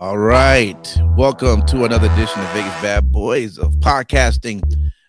All 0.00 0.16
right. 0.16 0.96
Welcome 1.14 1.66
to 1.66 1.84
another 1.84 2.10
edition 2.10 2.40
of 2.40 2.48
Vegas 2.52 2.72
Bad 2.80 3.12
Boys 3.12 3.58
of 3.58 3.74
Podcasting. 3.80 4.62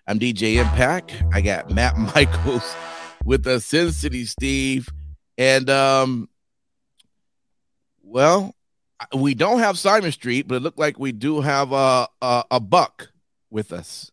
I'm 0.05 0.19
DJ 0.19 0.55
Impact. 0.55 1.23
I 1.31 1.39
got 1.39 1.71
Matt 1.71 1.97
Michaels 2.13 2.75
with 3.23 3.47
us, 3.47 3.63
Sin 3.63 3.93
City 3.93 4.25
Steve. 4.25 4.89
And 5.37 5.69
um, 5.69 6.27
well, 8.03 8.53
we 9.15 9.33
don't 9.33 9.59
have 9.59 9.79
Simon 9.79 10.11
Street, 10.11 10.49
but 10.49 10.55
it 10.55 10.61
looked 10.61 10.77
like 10.77 10.99
we 10.99 11.13
do 11.13 11.39
have 11.39 11.71
a 11.71 12.09
a, 12.21 12.43
a 12.51 12.59
buck 12.59 13.13
with 13.49 13.71
us. 13.71 14.11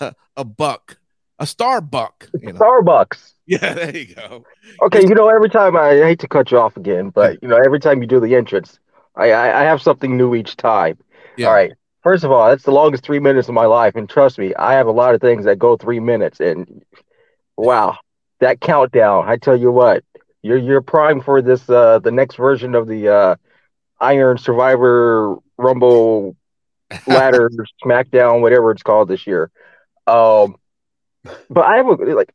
a 0.36 0.44
buck. 0.44 0.98
A 1.38 1.46
star 1.46 1.80
buck. 1.80 2.28
You 2.42 2.52
know? 2.52 2.58
Starbucks. 2.58 3.32
Yeah, 3.46 3.72
there 3.72 3.96
you 3.96 4.14
go. 4.14 4.44
Okay, 4.82 5.02
you 5.02 5.14
know, 5.14 5.30
every 5.30 5.48
time 5.48 5.76
I, 5.76 6.02
I 6.02 6.06
hate 6.08 6.20
to 6.20 6.28
cut 6.28 6.50
you 6.50 6.58
off 6.58 6.76
again, 6.76 7.08
but 7.08 7.42
you 7.42 7.48
know, 7.48 7.56
every 7.56 7.80
time 7.80 8.02
you 8.02 8.06
do 8.06 8.20
the 8.20 8.34
entrance, 8.34 8.78
I, 9.16 9.30
I, 9.30 9.60
I 9.60 9.64
have 9.64 9.82
something 9.82 10.16
new 10.16 10.34
each 10.34 10.56
time. 10.56 10.98
Yeah. 11.36 11.48
All 11.48 11.54
right. 11.54 11.72
First 12.02 12.24
of 12.24 12.30
all, 12.30 12.48
that's 12.48 12.64
the 12.64 12.70
longest 12.70 13.02
three 13.02 13.18
minutes 13.18 13.48
of 13.48 13.54
my 13.54 13.64
life, 13.64 13.94
and 13.96 14.08
trust 14.08 14.38
me, 14.38 14.54
I 14.54 14.74
have 14.74 14.86
a 14.86 14.92
lot 14.92 15.14
of 15.14 15.22
things 15.22 15.46
that 15.46 15.58
go 15.58 15.76
three 15.76 16.00
minutes, 16.00 16.38
and 16.38 16.84
wow, 17.56 17.96
that 18.40 18.60
countdown! 18.60 19.26
I 19.26 19.38
tell 19.38 19.56
you 19.56 19.72
what, 19.72 20.04
you're 20.42 20.58
you're 20.58 20.82
prime 20.82 21.22
for 21.22 21.40
this 21.40 21.68
uh 21.70 22.00
the 22.00 22.10
next 22.10 22.36
version 22.36 22.74
of 22.74 22.86
the 22.86 23.08
uh 23.08 23.36
Iron 24.00 24.36
Survivor 24.36 25.36
Rumble 25.56 26.36
ladder 27.06 27.50
SmackDown, 27.82 28.42
whatever 28.42 28.70
it's 28.70 28.82
called 28.82 29.08
this 29.08 29.26
year. 29.26 29.50
Um, 30.06 30.56
but 31.48 31.64
I 31.64 31.78
have 31.78 31.86
a 31.86 31.94
like, 32.14 32.34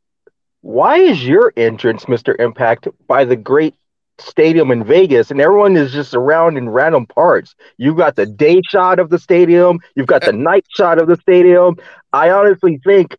why 0.62 0.96
is 0.96 1.24
your 1.24 1.52
entrance, 1.56 2.08
Mister 2.08 2.34
Impact, 2.40 2.88
by 3.06 3.24
the 3.24 3.36
great 3.36 3.76
stadium 4.20 4.70
in 4.70 4.84
Vegas 4.84 5.30
and 5.30 5.40
everyone 5.40 5.76
is 5.76 5.92
just 5.92 6.14
around 6.14 6.56
in 6.56 6.68
random 6.68 7.06
parts. 7.06 7.54
You've 7.78 7.96
got 7.96 8.16
the 8.16 8.26
day 8.26 8.60
shot 8.68 8.98
of 8.98 9.10
the 9.10 9.18
stadium, 9.18 9.78
you've 9.94 10.06
got 10.06 10.22
the 10.24 10.32
night 10.32 10.64
shot 10.76 11.00
of 11.00 11.08
the 11.08 11.16
stadium. 11.16 11.76
I 12.12 12.30
honestly 12.30 12.80
think 12.84 13.16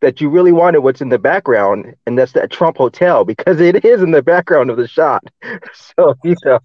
that 0.00 0.20
you 0.20 0.28
really 0.30 0.52
wanted 0.52 0.80
what's 0.80 1.00
in 1.00 1.08
the 1.08 1.18
background, 1.18 1.94
and 2.06 2.18
that's 2.18 2.32
that 2.32 2.50
Trump 2.50 2.76
Hotel 2.76 3.24
because 3.24 3.60
it 3.60 3.84
is 3.84 4.02
in 4.02 4.12
the 4.12 4.22
background 4.22 4.70
of 4.70 4.76
the 4.76 4.88
shot. 4.88 5.22
So 5.96 6.14
you 6.22 6.36
know, 6.44 6.58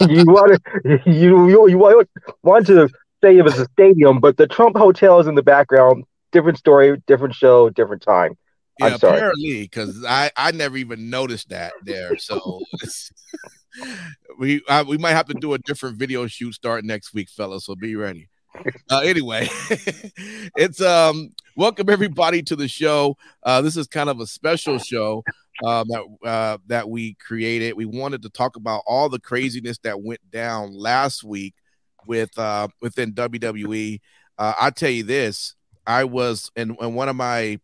you 0.00 0.24
want 0.26 0.60
to 0.84 1.00
you 1.06 1.48
you, 1.48 1.68
you 1.68 1.78
want, 1.78 2.08
want 2.42 2.66
to 2.66 2.88
say 3.22 3.36
it 3.38 3.42
was 3.42 3.58
a 3.58 3.64
stadium, 3.66 4.20
but 4.20 4.36
the 4.36 4.46
Trump 4.46 4.76
Hotel 4.76 5.18
is 5.20 5.26
in 5.26 5.34
the 5.34 5.42
background. 5.42 6.04
Different 6.32 6.58
story, 6.58 7.00
different 7.06 7.34
show, 7.34 7.70
different 7.70 8.02
time. 8.02 8.36
Yeah, 8.78 8.86
I'm 8.86 8.98
sorry. 8.98 9.16
apparently, 9.16 9.62
because 9.62 10.04
I 10.04 10.30
I 10.36 10.52
never 10.52 10.76
even 10.76 11.10
noticed 11.10 11.48
that 11.50 11.72
there. 11.84 12.18
So 12.18 12.60
we 14.38 14.62
uh, 14.68 14.84
we 14.86 14.98
might 14.98 15.12
have 15.12 15.26
to 15.26 15.34
do 15.34 15.54
a 15.54 15.58
different 15.58 15.96
video 15.96 16.26
shoot 16.26 16.54
start 16.54 16.84
next 16.84 17.14
week, 17.14 17.28
fellas. 17.28 17.66
So 17.66 17.74
be 17.74 17.96
ready. 17.96 18.28
Uh, 18.90 19.00
anyway, 19.00 19.48
it's 20.56 20.80
um 20.80 21.30
welcome 21.56 21.90
everybody 21.90 22.42
to 22.42 22.56
the 22.56 22.68
show. 22.68 23.16
Uh, 23.42 23.60
this 23.60 23.76
is 23.76 23.86
kind 23.86 24.08
of 24.08 24.20
a 24.20 24.26
special 24.26 24.78
show 24.78 25.22
um, 25.64 25.88
that 25.88 26.16
uh, 26.24 26.58
that 26.66 26.88
we 26.88 27.14
created. 27.14 27.76
We 27.76 27.86
wanted 27.86 28.22
to 28.22 28.30
talk 28.30 28.56
about 28.56 28.82
all 28.86 29.08
the 29.08 29.20
craziness 29.20 29.78
that 29.78 30.02
went 30.02 30.20
down 30.30 30.72
last 30.72 31.22
week 31.22 31.54
with 32.06 32.36
uh, 32.38 32.68
within 32.80 33.12
WWE. 33.12 34.00
Uh, 34.38 34.52
I 34.58 34.70
tell 34.70 34.90
you 34.90 35.02
this, 35.02 35.54
I 35.86 36.04
was 36.04 36.50
in, 36.56 36.76
in 36.80 36.94
one 36.94 37.08
of 37.08 37.16
my 37.16 37.58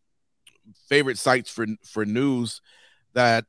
favorite 0.88 1.18
sites 1.18 1.50
for 1.50 1.66
for 1.84 2.04
news 2.04 2.60
that 3.14 3.44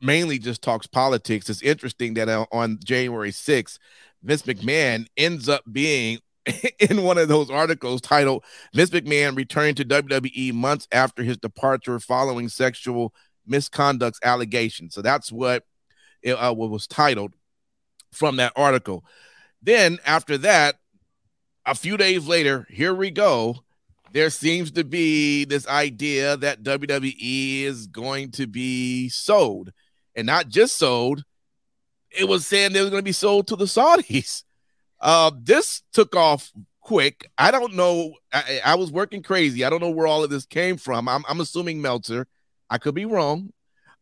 mainly 0.00 0.38
just 0.38 0.62
talks 0.62 0.86
politics. 0.86 1.48
It's 1.48 1.62
interesting 1.62 2.14
that 2.14 2.28
on 2.50 2.78
January 2.84 3.30
6th, 3.30 3.78
Vince 4.22 4.42
McMahon 4.42 5.06
ends 5.16 5.48
up 5.48 5.62
being 5.70 6.18
in 6.78 7.04
one 7.04 7.18
of 7.18 7.28
those 7.28 7.50
articles 7.50 8.00
titled 8.00 8.44
Vince 8.74 8.90
McMahon 8.90 9.36
returned 9.36 9.76
to 9.76 9.84
WWE 9.84 10.52
months 10.52 10.88
after 10.90 11.22
his 11.22 11.38
departure 11.38 12.00
following 12.00 12.48
sexual 12.48 13.14
misconduct 13.46 14.18
allegations. 14.24 14.94
So 14.94 15.02
that's 15.02 15.30
what 15.30 15.64
it 16.22 16.32
uh, 16.32 16.52
what 16.52 16.70
was 16.70 16.86
titled 16.86 17.34
from 18.12 18.36
that 18.36 18.52
article. 18.56 19.04
Then 19.62 19.98
after 20.04 20.36
that, 20.38 20.76
a 21.64 21.74
few 21.74 21.96
days 21.96 22.26
later, 22.26 22.66
here 22.68 22.94
we 22.94 23.10
go 23.10 23.62
there 24.12 24.30
seems 24.30 24.70
to 24.72 24.84
be 24.84 25.44
this 25.44 25.66
idea 25.66 26.36
that 26.36 26.62
WWE 26.62 27.62
is 27.62 27.86
going 27.86 28.30
to 28.32 28.46
be 28.46 29.08
sold, 29.08 29.72
and 30.14 30.26
not 30.26 30.48
just 30.48 30.76
sold. 30.76 31.24
It 32.10 32.28
was 32.28 32.46
saying 32.46 32.72
they 32.72 32.82
were 32.82 32.90
going 32.90 33.00
to 33.00 33.04
be 33.04 33.12
sold 33.12 33.46
to 33.48 33.56
the 33.56 33.64
Saudis. 33.64 34.44
Uh, 35.00 35.30
this 35.42 35.82
took 35.92 36.14
off 36.14 36.52
quick. 36.82 37.30
I 37.38 37.50
don't 37.50 37.74
know. 37.74 38.14
I, 38.32 38.60
I, 38.64 38.74
was 38.74 38.92
working 38.92 39.22
crazy. 39.22 39.64
I 39.64 39.70
don't 39.70 39.80
know 39.80 39.90
where 39.90 40.06
all 40.06 40.22
of 40.22 40.30
this 40.30 40.44
came 40.44 40.76
from. 40.76 41.08
I'm, 41.08 41.24
I'm 41.28 41.40
assuming 41.40 41.80
Meltzer. 41.80 42.26
I 42.68 42.78
could 42.78 42.94
be 42.94 43.04
wrong. 43.04 43.52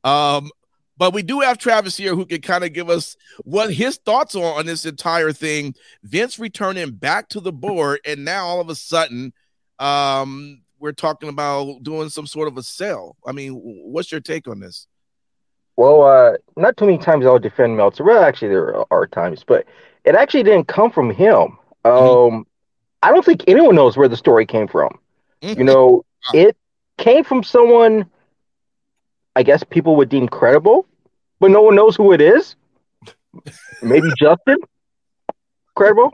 Um, 0.02 0.50
but 0.98 1.14
we 1.14 1.22
do 1.22 1.40
have 1.40 1.56
Travis 1.56 1.96
here 1.96 2.14
who 2.14 2.26
can 2.26 2.42
kind 2.42 2.64
of 2.64 2.74
give 2.74 2.90
us 2.90 3.16
what 3.44 3.72
his 3.72 3.96
thoughts 3.96 4.34
are 4.34 4.58
on 4.58 4.66
this 4.66 4.84
entire 4.84 5.32
thing. 5.32 5.74
Vince 6.02 6.38
returning 6.38 6.90
back 6.90 7.28
to 7.30 7.40
the 7.40 7.52
board, 7.52 8.00
and 8.04 8.24
now 8.24 8.46
all 8.46 8.60
of 8.60 8.68
a 8.68 8.74
sudden 8.74 9.32
um, 9.80 10.62
we're 10.78 10.92
talking 10.92 11.28
about 11.28 11.82
doing 11.82 12.08
some 12.08 12.26
sort 12.26 12.48
of 12.48 12.56
a 12.56 12.62
sale. 12.62 13.16
I 13.26 13.32
mean, 13.32 13.52
what's 13.54 14.12
your 14.12 14.20
take 14.20 14.48
on 14.48 14.60
this? 14.60 14.86
Well, 15.76 16.02
uh, 16.02 16.32
not 16.56 16.76
too 16.76 16.86
many 16.86 16.98
times 16.98 17.26
I'll 17.26 17.38
defend 17.38 17.76
Meltzer. 17.76 18.04
Well, 18.04 18.22
actually, 18.22 18.48
there 18.48 18.92
are 18.92 19.06
times, 19.06 19.44
but 19.46 19.66
it 20.04 20.14
actually 20.14 20.42
didn't 20.42 20.68
come 20.68 20.90
from 20.90 21.10
him. 21.10 21.58
Mm-hmm. 21.84 21.88
Um, 21.88 21.94
mm-hmm. 21.94 22.40
I 23.02 23.12
don't 23.12 23.24
think 23.24 23.44
anyone 23.46 23.74
knows 23.74 23.96
where 23.96 24.08
the 24.08 24.16
story 24.16 24.46
came 24.46 24.68
from. 24.68 24.98
Mm-hmm. 25.42 25.58
You 25.58 25.64
know, 25.64 26.04
it 26.34 26.56
came 26.98 27.24
from 27.24 27.42
someone 27.42 28.10
I 29.36 29.42
guess 29.42 29.62
people 29.64 29.96
would 29.96 30.08
deem 30.08 30.28
credible, 30.28 30.86
but 31.38 31.50
no 31.50 31.62
one 31.62 31.74
knows 31.74 31.96
who 31.96 32.12
it 32.12 32.20
is. 32.20 32.56
Maybe 33.82 34.08
Justin? 34.18 34.56
Credible? 35.74 36.12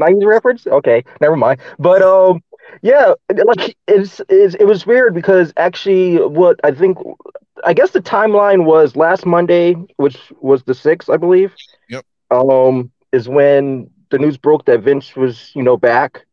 90s 0.00 0.26
reference? 0.26 0.66
Okay, 0.66 1.04
never 1.20 1.36
mind. 1.36 1.60
But 1.78 2.02
um 2.02 2.42
yeah, 2.82 3.14
like 3.44 3.76
it's, 3.86 4.20
it's 4.28 4.54
it 4.54 4.64
was 4.64 4.86
weird 4.86 5.14
because 5.14 5.52
actually 5.56 6.16
what 6.16 6.60
I 6.64 6.70
think 6.72 6.98
I 7.64 7.74
guess 7.74 7.90
the 7.90 8.00
timeline 8.00 8.64
was 8.64 8.96
last 8.96 9.26
Monday, 9.26 9.74
which 9.96 10.18
was 10.40 10.62
the 10.64 10.72
6th, 10.72 11.12
I 11.12 11.16
believe. 11.16 11.54
Yep. 11.88 12.04
Um 12.30 12.90
is 13.12 13.28
when 13.28 13.90
the 14.10 14.18
news 14.18 14.36
broke 14.36 14.64
that 14.66 14.80
Vince 14.82 15.16
was, 15.16 15.50
you 15.54 15.62
know, 15.62 15.76
back. 15.76 16.26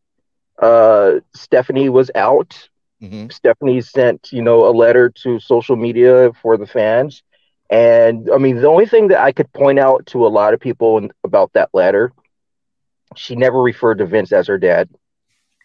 Uh 0.62 1.20
Stephanie 1.34 1.90
was 1.90 2.12
out. 2.16 2.70
Mm-hmm. 3.02 3.30
Stephanie 3.30 3.82
sent, 3.82 4.32
you 4.32 4.42
know, 4.42 4.68
a 4.68 4.72
letter 4.72 5.10
to 5.24 5.40
social 5.40 5.76
media 5.76 6.32
for 6.42 6.58
the 6.58 6.68
fans. 6.68 7.24
And 7.70 8.30
I 8.34 8.38
mean, 8.38 8.58
the 8.58 8.68
only 8.68 8.86
thing 8.86 9.08
that 9.08 9.22
I 9.22 9.32
could 9.32 9.52
point 9.54 9.80
out 9.80 10.06
to 10.08 10.26
a 10.26 10.30
lot 10.30 10.54
of 10.54 10.60
people 10.60 10.98
in, 10.98 11.12
about 11.24 11.54
that 11.54 11.70
letter 11.74 12.14
she 13.16 13.36
never 13.36 13.62
referred 13.62 14.00
to 14.00 14.06
Vince 14.06 14.32
as 14.32 14.48
her 14.48 14.58
dad. 14.58 14.90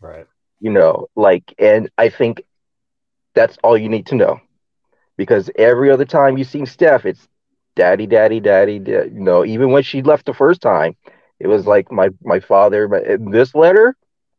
Right. 0.01 0.27
You 0.61 0.71
know, 0.71 1.09
like, 1.15 1.55
and 1.59 1.89
I 1.97 2.09
think 2.09 2.43
that's 3.35 3.57
all 3.63 3.79
you 3.79 3.89
need 3.89 4.07
to 4.07 4.17
know 4.17 4.41
because 5.17 5.51
every 5.57 5.91
other 5.91 6.05
time 6.05 6.37
you've 6.39 6.49
seen 6.49 6.67
Steph, 6.67 7.05
it's 7.05 7.29
daddy, 7.77 8.07
daddy, 8.07 8.41
daddy, 8.41 8.79
daddy. 8.79 9.11
You 9.11 9.21
know, 9.21 9.45
even 9.45 9.71
when 9.71 9.83
she 9.83 10.03
left 10.03 10.27
the 10.27 10.35
first 10.35 10.61
time, 10.61 10.97
it 11.39 11.47
was 11.47 11.67
like 11.67 11.93
my 11.93 12.11
my 12.23 12.41
father. 12.41 12.89
But 12.89 13.07
in 13.07 13.31
this 13.31 13.55
letter, 13.55 13.97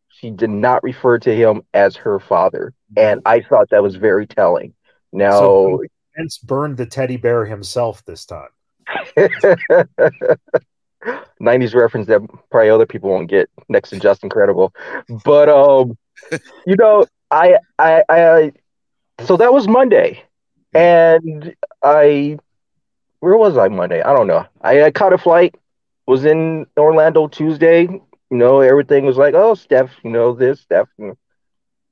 she 0.09 0.31
did 0.31 0.49
not 0.49 0.83
refer 0.83 1.19
to 1.19 1.35
him 1.35 1.61
as 1.73 1.95
her 1.97 2.19
father, 2.19 2.73
and 2.97 3.21
I 3.25 3.41
thought 3.41 3.69
that 3.69 3.83
was 3.83 3.95
very 3.95 4.27
telling. 4.27 4.73
Now, 5.13 5.39
so 5.39 5.83
Vince 6.17 6.37
burned 6.39 6.77
the 6.77 6.85
teddy 6.85 7.17
bear 7.17 7.45
himself 7.45 8.03
this 8.05 8.25
time. 8.25 8.49
90s 11.41 11.73
reference 11.73 12.07
that 12.07 12.21
probably 12.51 12.69
other 12.69 12.85
people 12.85 13.09
won't 13.09 13.29
get 13.29 13.49
next 13.69 13.89
to 13.91 13.99
Justin 13.99 14.29
Credible. 14.29 14.73
But 15.23 15.47
um 15.47 15.97
you 16.65 16.75
know, 16.77 17.05
I 17.31 17.57
I 17.77 18.03
I 18.09 18.51
so 19.23 19.37
that 19.37 19.53
was 19.53 19.67
Monday. 19.67 20.23
And 20.73 21.55
I 21.83 22.37
where 23.19 23.37
was 23.37 23.57
I 23.57 23.67
Monday? 23.69 24.01
I 24.01 24.13
don't 24.13 24.27
know. 24.27 24.45
I, 24.61 24.83
I 24.83 24.91
caught 24.91 25.13
a 25.13 25.17
flight, 25.17 25.55
was 26.07 26.25
in 26.25 26.65
Orlando 26.77 27.27
Tuesday. 27.27 27.83
You 27.83 28.37
know, 28.37 28.61
everything 28.61 29.05
was 29.05 29.17
like, 29.17 29.33
oh, 29.35 29.55
Steph, 29.55 29.91
you 30.03 30.11
know, 30.11 30.33
this, 30.33 30.61
Steph, 30.61 30.87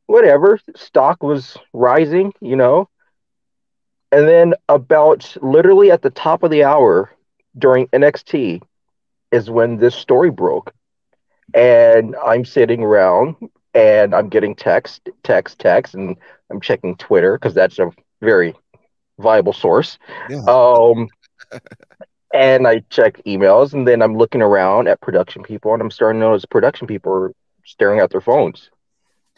whatever. 0.08 0.60
Stock 0.76 1.24
was 1.24 1.58
rising, 1.74 2.34
you 2.42 2.56
know. 2.56 2.90
And 4.12 4.28
then 4.28 4.54
about 4.70 5.36
literally 5.42 5.92
at 5.92 6.02
the 6.02 6.10
top 6.10 6.44
of 6.44 6.52
the 6.52 6.64
hour 6.64 7.12
during 7.58 7.88
NXT, 7.88 8.62
is 9.32 9.50
when 9.50 9.78
this 9.78 9.96
story 9.96 10.30
broke. 10.30 10.74
And 11.54 12.16
I'm 12.16 12.46
sitting 12.46 12.84
around 12.84 13.36
and 13.78 14.16
I'm 14.16 14.30
getting 14.30 14.56
text, 14.56 15.10
text, 15.24 15.60
text, 15.60 15.94
and 15.94 16.18
I'm 16.50 16.62
checking 16.62 16.96
Twitter 16.98 17.38
because 17.38 17.54
that's 17.54 17.80
a 17.80 17.92
very 18.22 18.56
viable 19.20 19.54
source. 19.54 20.00
Yeah. 20.30 20.42
Um, 20.48 21.08
And 22.34 22.68
I 22.68 22.80
check 22.90 23.22
emails, 23.26 23.74
and 23.74 23.88
then 23.88 24.02
I'm 24.02 24.18
looking 24.18 24.42
around 24.42 24.88
at 24.88 25.00
production 25.02 25.44
people, 25.44 25.74
and 25.74 25.82
I'm 25.82 25.92
starting 25.92 26.20
to 26.20 26.28
notice 26.28 26.46
production 26.46 26.86
people 26.86 27.12
are 27.14 27.34
staring 27.66 28.00
at 28.00 28.12
their 28.12 28.22
phones. 28.22 28.70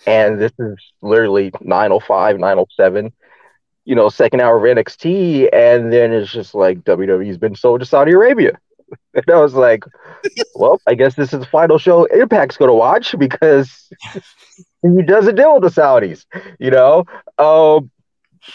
And 0.07 0.39
this 0.39 0.51
is 0.57 0.75
literally 1.01 1.51
905, 1.61 2.39
907, 2.39 3.13
you 3.85 3.95
know, 3.95 4.09
second 4.09 4.41
hour 4.41 4.57
of 4.57 4.63
NXT. 4.77 5.49
And 5.53 5.93
then 5.93 6.13
it's 6.13 6.31
just 6.31 6.55
like 6.55 6.83
WWE's 6.83 7.37
been 7.37 7.55
sold 7.55 7.81
to 7.81 7.85
Saudi 7.85 8.13
Arabia. 8.13 8.57
And 9.15 9.25
I 9.29 9.39
was 9.39 9.53
like, 9.55 9.83
well, 10.55 10.79
I 10.87 10.93
guess 10.93 11.15
this 11.15 11.33
is 11.33 11.39
the 11.39 11.45
final 11.45 11.77
show 11.79 12.05
Impact's 12.05 12.57
going 12.57 12.69
to 12.69 12.75
watch 12.75 13.15
because 13.17 13.91
he 14.81 15.01
doesn't 15.01 15.35
deal 15.35 15.59
with 15.59 15.63
the 15.73 15.81
Saudis, 15.81 16.25
you 16.59 16.69
know? 16.69 17.05
Um, 17.37 17.89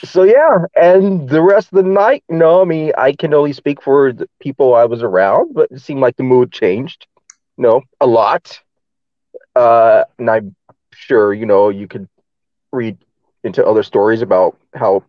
so 0.04 0.22
yeah, 0.22 0.64
and 0.80 1.28
the 1.28 1.42
rest 1.42 1.72
of 1.72 1.76
the 1.76 1.90
night, 1.90 2.24
you 2.28 2.36
know, 2.36 2.62
I 2.62 2.64
mean, 2.64 2.92
I 2.96 3.12
can 3.12 3.34
only 3.34 3.52
speak 3.52 3.82
for 3.82 4.12
the 4.12 4.28
people 4.40 4.74
I 4.74 4.84
was 4.84 5.02
around, 5.02 5.54
but 5.54 5.70
it 5.70 5.80
seemed 5.80 6.00
like 6.00 6.16
the 6.16 6.22
mood 6.22 6.52
changed, 6.52 7.06
you 7.56 7.62
know, 7.62 7.82
a 8.00 8.06
lot. 8.06 8.60
Uh, 9.54 10.04
and 10.18 10.30
I'm 10.30 10.56
sure, 10.92 11.34
you 11.34 11.46
know, 11.46 11.68
you 11.68 11.86
could 11.86 12.08
read 12.72 12.96
into 13.42 13.64
other 13.64 13.82
stories 13.82 14.22
about 14.22 14.58
how 14.74 15.04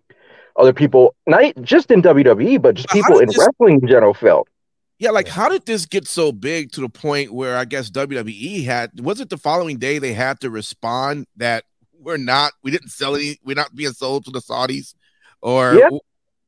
other 0.58 0.74
people, 0.74 1.16
not 1.26 1.54
just 1.62 1.92
in 1.92 2.02
WWE, 2.02 2.62
but 2.62 2.76
just 2.76 2.90
people 2.90 3.20
in 3.20 3.28
this, 3.28 3.38
wrestling 3.38 3.80
in 3.82 3.88
general 3.88 4.14
felt. 4.14 4.48
Yeah, 4.98 5.12
like 5.12 5.28
how 5.28 5.50
did 5.50 5.66
this 5.66 5.86
get 5.86 6.08
so 6.08 6.32
big 6.32 6.72
to 6.74 6.82
the 6.82 6.90
point 6.90 7.34
where 7.34 7.58
I 7.58 7.66
guess 7.66 7.90
WWE 7.90 8.64
had 8.66 9.00
was 9.00 9.20
it 9.20 9.30
the 9.30 9.38
following 9.38 9.78
day 9.78 10.00
they 10.00 10.14
had 10.14 10.40
to 10.42 10.50
respond 10.50 11.28
that 11.36 11.66
we're 12.00 12.18
not 12.18 12.54
we 12.64 12.72
didn't 12.72 12.90
sell 12.90 13.16
any 13.16 13.38
we're 13.44 13.56
not 13.56 13.76
being 13.76 13.92
sold 13.92 14.26
to 14.26 14.32
the 14.32 14.40
Saudis 14.40 14.94
or 15.42 15.76
yeah. 15.76 15.90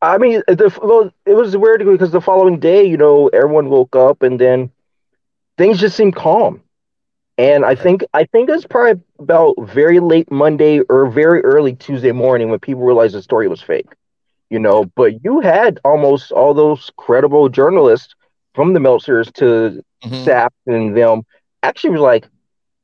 I 0.02 0.18
mean, 0.18 0.44
uh, 0.48 0.56
the 0.56 0.78
well, 0.82 1.12
it 1.26 1.34
was 1.34 1.58
weird 1.58 1.84
because 1.84 2.12
the 2.12 2.22
following 2.22 2.60
day, 2.60 2.86
you 2.86 2.98
know, 2.98 3.28
everyone 3.30 3.70
woke 3.70 3.96
up 3.96 4.22
and 4.22 4.40
then 4.40 4.70
things 5.58 5.80
just 5.80 5.98
seemed 5.98 6.16
calm. 6.16 6.62
And 7.40 7.66
I 7.66 7.76
think 7.76 8.04
I 8.14 8.26
think 8.26 8.50
it 8.50 8.54
was 8.54 8.66
probably 8.66 9.02
about 9.20 9.56
very 9.62 10.00
late 10.00 10.32
Monday 10.32 10.82
or 10.82 11.10
very 11.10 11.42
early 11.44 11.76
Tuesday 11.76 12.12
morning 12.12 12.50
when 12.50 12.60
people 12.60 12.84
realized 12.84 13.16
the 13.16 13.22
story 13.22 13.48
was 13.48 13.62
fake. 13.62 13.90
You 14.50 14.60
know, 14.60 14.86
but 14.96 15.24
you 15.24 15.42
had 15.42 15.80
almost 15.84 16.32
all 16.32 16.54
those 16.54 16.92
credible 16.96 17.50
journalists 17.50 18.16
from 18.58 18.74
the 18.74 18.80
Meltzers 18.80 19.32
to 19.34 19.84
mm-hmm. 20.04 20.16
Sapp 20.28 20.50
and 20.66 20.98
them 20.98 21.22
actually 21.62 21.92
was 21.92 22.02
like 22.02 22.28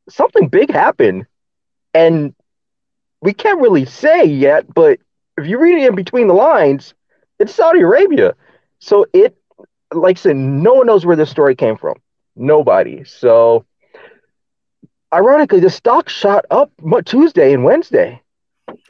something 0.07 0.47
big 0.47 0.69
happened, 0.71 1.25
and 1.95 2.35
we 3.23 3.33
can't 3.33 3.59
really 3.59 3.85
say 3.85 4.23
yet. 4.23 4.71
But 4.71 4.99
if 5.35 5.47
you 5.47 5.59
read 5.59 5.81
it 5.81 5.87
in 5.87 5.95
between 5.95 6.27
the 6.27 6.35
lines, 6.35 6.93
it's 7.39 7.55
Saudi 7.55 7.79
Arabia. 7.79 8.35
So 8.77 9.07
it, 9.13 9.35
like 9.91 10.17
I 10.17 10.21
said, 10.21 10.35
no 10.35 10.75
one 10.75 10.85
knows 10.85 11.07
where 11.07 11.15
this 11.15 11.31
story 11.31 11.55
came 11.55 11.75
from. 11.75 11.95
Nobody. 12.35 13.03
So 13.03 13.65
ironically, 15.11 15.59
the 15.59 15.71
stock 15.71 16.07
shot 16.07 16.45
up 16.51 16.71
Tuesday 17.05 17.51
and 17.51 17.63
Wednesday. 17.63 18.21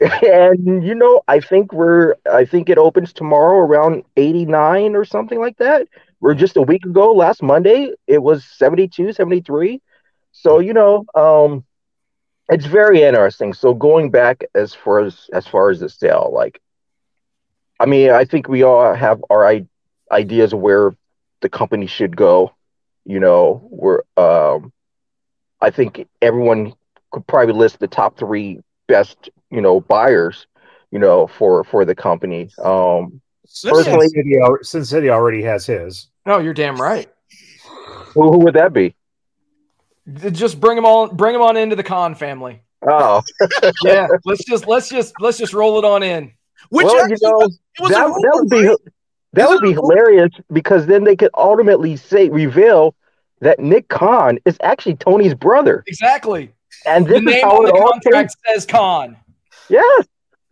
and 0.22 0.84
you 0.84 0.94
know, 0.94 1.22
I 1.28 1.40
think 1.40 1.72
we're 1.72 2.16
I 2.30 2.44
think 2.44 2.68
it 2.68 2.76
opens 2.76 3.14
tomorrow 3.14 3.56
around 3.56 4.04
89 4.18 4.94
or 4.94 5.06
something 5.06 5.40
like 5.40 5.56
that. 5.56 5.88
We're 6.24 6.34
just 6.34 6.56
a 6.56 6.62
week 6.62 6.86
ago, 6.86 7.12
last 7.12 7.42
Monday, 7.42 7.92
it 8.06 8.16
was 8.16 8.46
72, 8.46 9.12
73. 9.12 9.82
So, 10.32 10.58
you 10.58 10.72
know, 10.72 11.04
um 11.14 11.66
it's 12.48 12.64
very 12.64 13.02
interesting. 13.02 13.52
So 13.52 13.74
going 13.74 14.10
back 14.10 14.42
as 14.54 14.72
far 14.72 15.00
as 15.00 15.28
as 15.34 15.46
far 15.46 15.68
as 15.68 15.80
the 15.80 15.90
sale, 15.90 16.30
like 16.32 16.62
I 17.78 17.84
mean, 17.84 18.08
I 18.10 18.24
think 18.24 18.48
we 18.48 18.62
all 18.62 18.94
have 18.94 19.22
our 19.28 19.46
I- 19.46 19.66
ideas 20.10 20.54
of 20.54 20.60
where 20.60 20.96
the 21.42 21.50
company 21.50 21.86
should 21.86 22.16
go. 22.16 22.54
You 23.04 23.20
know, 23.20 23.68
we're 23.70 24.00
um 24.16 24.72
I 25.60 25.68
think 25.68 26.08
everyone 26.22 26.72
could 27.12 27.26
probably 27.26 27.52
list 27.52 27.80
the 27.80 27.86
top 27.86 28.16
three 28.16 28.60
best, 28.88 29.28
you 29.50 29.60
know, 29.60 29.78
buyers, 29.78 30.46
you 30.90 30.98
know, 31.00 31.26
for 31.26 31.64
for 31.64 31.84
the 31.84 31.94
company. 31.94 32.48
Um, 32.62 33.20
personally, 33.62 34.08
Sin 34.62 34.86
City 34.86 35.10
already 35.10 35.42
has 35.42 35.66
his. 35.66 36.08
No, 36.26 36.38
you're 36.38 36.54
damn 36.54 36.76
right. 36.76 37.10
Who, 38.14 38.30
who 38.32 38.38
would 38.38 38.54
that 38.54 38.72
be? 38.72 38.94
Just 40.32 40.60
bring 40.60 40.76
them 40.76 40.84
all. 40.84 41.08
bring 41.08 41.32
them 41.32 41.42
on 41.42 41.56
into 41.56 41.76
the 41.76 41.82
Khan 41.82 42.14
family. 42.14 42.62
Oh, 42.86 43.22
yeah. 43.84 44.06
Let's 44.24 44.44
just 44.44 44.66
let's 44.66 44.88
just 44.88 45.14
let's 45.20 45.38
just 45.38 45.54
roll 45.54 45.78
it 45.78 45.84
on 45.84 46.02
in. 46.02 46.32
Which 46.68 46.84
well, 46.84 47.08
you 47.08 47.16
know, 47.22 47.48
that, 47.88 47.88
that 47.88 48.30
would 48.34 48.50
be 48.50 48.76
that 49.32 49.48
would 49.48 49.62
be 49.62 49.72
hilarious 49.72 50.30
because 50.52 50.86
then 50.86 51.04
they 51.04 51.16
could 51.16 51.30
ultimately 51.34 51.96
say 51.96 52.28
reveal 52.28 52.94
that 53.40 53.58
Nick 53.58 53.88
Khan 53.88 54.38
is 54.44 54.56
actually 54.62 54.96
Tony's 54.96 55.34
brother. 55.34 55.82
Exactly. 55.86 56.52
And 56.86 57.06
this 57.06 57.24
the 57.24 57.30
is 57.30 57.42
how 57.42 57.64
it 57.64 57.70
all 57.74 57.92
contract 57.92 58.36
came. 58.44 58.54
says 58.54 58.66
Khan. 58.66 59.16
Yes, 59.68 60.06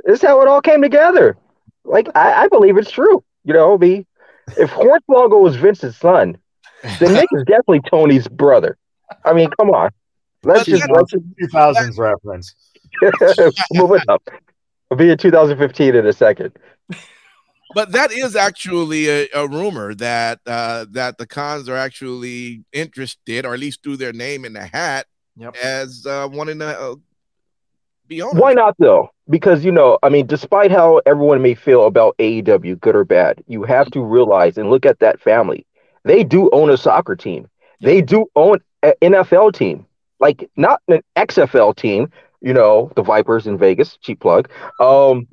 this 0.04 0.16
is 0.16 0.22
how 0.22 0.40
it 0.40 0.48
all 0.48 0.62
came 0.62 0.80
together. 0.80 1.36
Like 1.84 2.08
I, 2.14 2.44
I 2.44 2.48
believe 2.48 2.76
it's 2.78 2.90
true. 2.90 3.22
You 3.44 3.52
know, 3.52 3.76
me. 3.76 4.06
If 4.58 4.70
Hornswoggle 4.70 5.40
was 5.40 5.56
Vince's 5.56 5.96
son, 5.96 6.38
then 6.98 7.14
Nick 7.14 7.28
is 7.32 7.44
definitely 7.46 7.80
Tony's 7.88 8.28
brother. 8.28 8.76
I 9.24 9.32
mean, 9.32 9.50
come 9.58 9.70
on. 9.70 9.90
Let's 10.44 10.64
just 10.64 10.88
let's 10.90 11.12
two 11.12 11.22
thousands 11.52 11.98
reference. 11.98 12.54
Move 13.72 13.92
it 13.92 14.08
up. 14.08 14.22
I'll 14.90 14.96
be 14.96 15.10
in 15.10 15.16
2015 15.16 15.94
in 15.94 16.06
a 16.06 16.12
second 16.12 16.52
but 17.74 17.92
that 17.92 18.12
is 18.12 18.36
actually 18.36 19.08
a, 19.08 19.28
a 19.34 19.48
rumor 19.48 19.94
that 19.94 20.40
uh, 20.46 20.86
that 20.90 21.18
the 21.18 21.26
Khans 21.26 21.68
are 21.68 21.76
actually 21.76 22.64
interested, 22.72 23.44
or 23.44 23.54
at 23.54 23.60
least 23.60 23.82
threw 23.82 23.96
their 23.96 24.12
name 24.12 24.44
in 24.44 24.52
the 24.52 24.64
hat 24.64 25.06
yep. 25.36 25.56
as 25.62 26.06
uh, 26.06 26.28
wanting 26.30 26.58
to 26.60 26.66
uh, 26.66 26.94
be 28.06 28.20
on. 28.20 28.36
Why 28.36 28.52
not 28.52 28.76
though? 28.78 29.10
Because 29.32 29.64
you 29.64 29.72
know, 29.72 29.98
I 30.02 30.10
mean, 30.10 30.26
despite 30.26 30.70
how 30.70 31.00
everyone 31.06 31.40
may 31.40 31.54
feel 31.54 31.86
about 31.86 32.18
AEW, 32.18 32.78
good 32.78 32.94
or 32.94 33.02
bad, 33.02 33.42
you 33.48 33.62
have 33.62 33.90
to 33.92 34.02
realize 34.02 34.58
and 34.58 34.68
look 34.68 34.84
at 34.84 34.98
that 34.98 35.20
family. 35.22 35.64
They 36.04 36.22
do 36.22 36.50
own 36.52 36.68
a 36.68 36.76
soccer 36.76 37.16
team. 37.16 37.48
They 37.80 38.02
do 38.02 38.26
own 38.36 38.58
an 38.82 38.92
NFL 39.00 39.54
team, 39.54 39.86
like 40.20 40.50
not 40.56 40.82
an 40.88 41.00
XFL 41.16 41.74
team. 41.74 42.12
You 42.42 42.52
know, 42.52 42.92
the 42.94 43.02
Vipers 43.02 43.46
in 43.46 43.56
Vegas, 43.56 43.96
cheap 44.02 44.20
plug. 44.20 44.50
Um, 44.78 45.26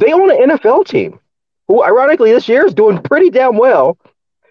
they 0.00 0.12
own 0.12 0.28
an 0.32 0.50
NFL 0.50 0.88
team 0.88 1.20
who 1.68 1.84
ironically 1.84 2.32
this 2.32 2.48
year 2.48 2.66
is 2.66 2.74
doing 2.74 2.98
pretty 2.98 3.30
damn 3.30 3.56
well. 3.56 3.98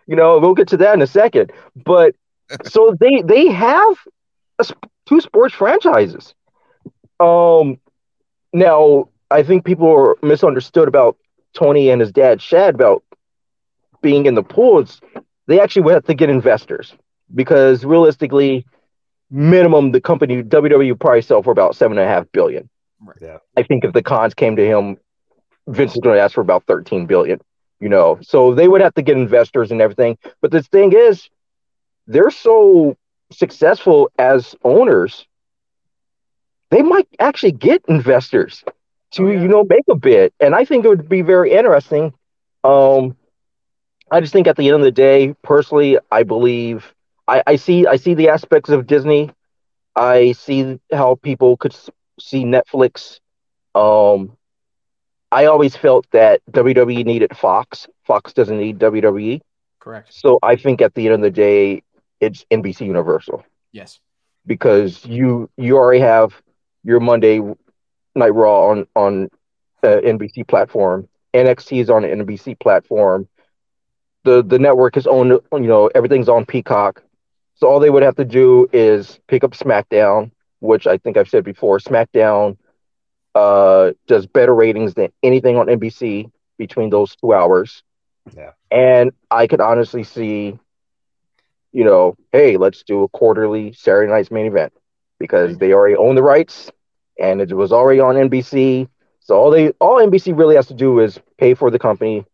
You 0.07 0.15
know, 0.15 0.39
we'll 0.39 0.53
get 0.53 0.69
to 0.69 0.77
that 0.77 0.93
in 0.93 1.01
a 1.01 1.07
second. 1.07 1.51
But 1.75 2.15
so 2.63 2.95
they 2.97 3.21
they 3.21 3.47
have 3.47 3.97
a, 4.59 4.65
two 5.09 5.19
sports 5.19 5.53
franchises. 5.53 6.33
Um, 7.19 7.77
now 8.53 9.09
I 9.29 9.43
think 9.43 9.65
people 9.65 9.89
are 9.89 10.17
misunderstood 10.21 10.87
about 10.87 11.17
Tony 11.53 11.89
and 11.89 12.01
his 12.01 12.11
dad 12.11 12.41
Shad 12.41 12.75
about 12.75 13.03
being 14.01 14.25
in 14.25 14.35
the 14.35 14.43
pools. 14.43 15.01
They 15.47 15.59
actually 15.59 15.83
would 15.83 15.93
have 15.93 16.05
to 16.05 16.13
get 16.13 16.29
investors 16.29 16.93
because 17.33 17.83
realistically, 17.83 18.65
minimum 19.29 19.91
the 19.91 20.01
company 20.01 20.43
WWE 20.43 20.99
probably 20.99 21.21
sell 21.21 21.41
for 21.41 21.51
about 21.51 21.75
seven 21.75 21.97
and 21.97 22.07
a 22.07 22.09
half 22.09 22.25
billion. 22.31 22.69
Yeah. 23.19 23.37
I 23.57 23.63
think 23.63 23.83
if 23.83 23.93
the 23.93 24.03
Khans 24.03 24.33
came 24.33 24.55
to 24.55 24.65
him 24.65 24.97
Vince 25.67 25.93
is 25.93 26.01
going 26.01 26.15
to 26.15 26.21
ask 26.21 26.35
for 26.35 26.41
about 26.41 26.63
13 26.67 27.05
billion, 27.05 27.39
you 27.79 27.89
know. 27.89 28.19
So 28.21 28.53
they 28.53 28.67
would 28.67 28.81
have 28.81 28.93
to 28.95 29.01
get 29.01 29.17
investors 29.17 29.71
and 29.71 29.81
everything. 29.81 30.17
But 30.41 30.51
the 30.51 30.63
thing 30.63 30.93
is, 30.93 31.29
they're 32.07 32.31
so 32.31 32.97
successful 33.31 34.11
as 34.17 34.55
owners, 34.63 35.25
they 36.71 36.81
might 36.81 37.07
actually 37.19 37.51
get 37.51 37.83
investors 37.87 38.63
to, 39.11 39.27
oh, 39.27 39.31
yeah. 39.31 39.41
you 39.41 39.47
know, 39.47 39.63
make 39.63 39.83
a 39.89 39.95
bid. 39.95 40.33
And 40.39 40.55
I 40.55 40.65
think 40.65 40.85
it 40.85 40.87
would 40.87 41.07
be 41.07 41.21
very 41.21 41.51
interesting. 41.51 42.13
Um, 42.63 43.15
I 44.09 44.21
just 44.21 44.33
think 44.33 44.47
at 44.47 44.57
the 44.57 44.67
end 44.67 44.77
of 44.77 44.81
the 44.81 44.91
day, 44.91 45.35
personally, 45.43 45.99
I 46.11 46.23
believe 46.23 46.93
I, 47.27 47.43
I 47.45 47.55
see 47.57 47.85
I 47.87 47.97
see 47.97 48.13
the 48.13 48.29
aspects 48.29 48.69
of 48.69 48.87
Disney. 48.87 49.31
I 49.95 50.31
see 50.33 50.79
how 50.91 51.15
people 51.15 51.57
could 51.57 51.75
see 52.19 52.43
Netflix. 52.43 53.19
Um, 53.75 54.37
I 55.31 55.45
always 55.45 55.75
felt 55.75 56.05
that 56.11 56.41
WWE 56.51 57.05
needed 57.05 57.35
Fox. 57.37 57.87
Fox 58.05 58.33
doesn't 58.33 58.57
need 58.57 58.79
WWE. 58.79 59.41
Correct. 59.79 60.13
So 60.13 60.39
I 60.43 60.55
think 60.55 60.81
at 60.81 60.93
the 60.93 61.05
end 61.07 61.15
of 61.15 61.21
the 61.21 61.31
day, 61.31 61.83
it's 62.19 62.45
NBC 62.51 62.85
Universal. 62.85 63.45
Yes. 63.71 63.99
Because 64.45 65.05
you 65.05 65.49
you 65.57 65.77
already 65.77 66.01
have 66.01 66.41
your 66.83 66.99
Monday 66.99 67.39
Night 68.15 68.33
Raw 68.33 68.69
on 68.69 68.87
on 68.95 69.29
uh, 69.83 69.87
NBC 69.87 70.47
platform. 70.47 71.07
NXT 71.33 71.81
is 71.81 71.89
on 71.89 72.01
the 72.03 72.09
NBC 72.09 72.59
platform. 72.59 73.27
The 74.23 74.43
the 74.43 74.59
network 74.59 74.97
is 74.97 75.07
on 75.07 75.29
you 75.29 75.67
know 75.67 75.89
everything's 75.93 76.29
on 76.29 76.45
Peacock. 76.45 77.03
So 77.55 77.67
all 77.67 77.79
they 77.79 77.89
would 77.89 78.03
have 78.03 78.15
to 78.15 78.25
do 78.25 78.67
is 78.73 79.19
pick 79.27 79.43
up 79.43 79.51
SmackDown, 79.51 80.31
which 80.59 80.87
I 80.87 80.97
think 80.97 81.17
I've 81.17 81.29
said 81.29 81.43
before. 81.43 81.77
SmackDown 81.79 82.57
uh, 83.35 83.91
does 84.07 84.25
better 84.25 84.53
ratings 84.53 84.95
than 84.95 85.11
anything 85.21 85.57
on 85.57 85.67
NBC 85.67 86.31
between 86.57 86.89
those 86.89 87.15
two 87.15 87.33
hours. 87.33 87.83
Yeah. 88.35 88.51
And 88.71 89.11
I 89.29 89.47
could 89.47 89.61
honestly 89.61 90.03
see, 90.03 90.57
you 91.71 91.83
know, 91.83 92.15
hey, 92.31 92.57
let's 92.57 92.83
do 92.83 93.03
a 93.03 93.09
quarterly 93.09 93.73
Saturday 93.73 94.11
night's 94.11 94.31
main 94.31 94.47
event 94.47 94.73
because 95.21 95.57
they 95.57 95.73
already 95.73 95.95
own 95.95 96.15
the 96.15 96.23
rights 96.23 96.71
and 97.19 97.39
it 97.41 97.53
was 97.53 97.71
already 97.71 97.99
on 97.99 98.15
NBC. 98.15 98.87
So 99.19 99.37
all 99.37 99.51
they 99.51 99.69
all 99.79 99.97
NBC 99.97 100.37
really 100.37 100.55
has 100.55 100.67
to 100.67 100.73
do 100.73 100.99
is 100.99 101.19
pay 101.37 101.53
for 101.53 101.69
the 101.69 101.79
company, 101.79 102.25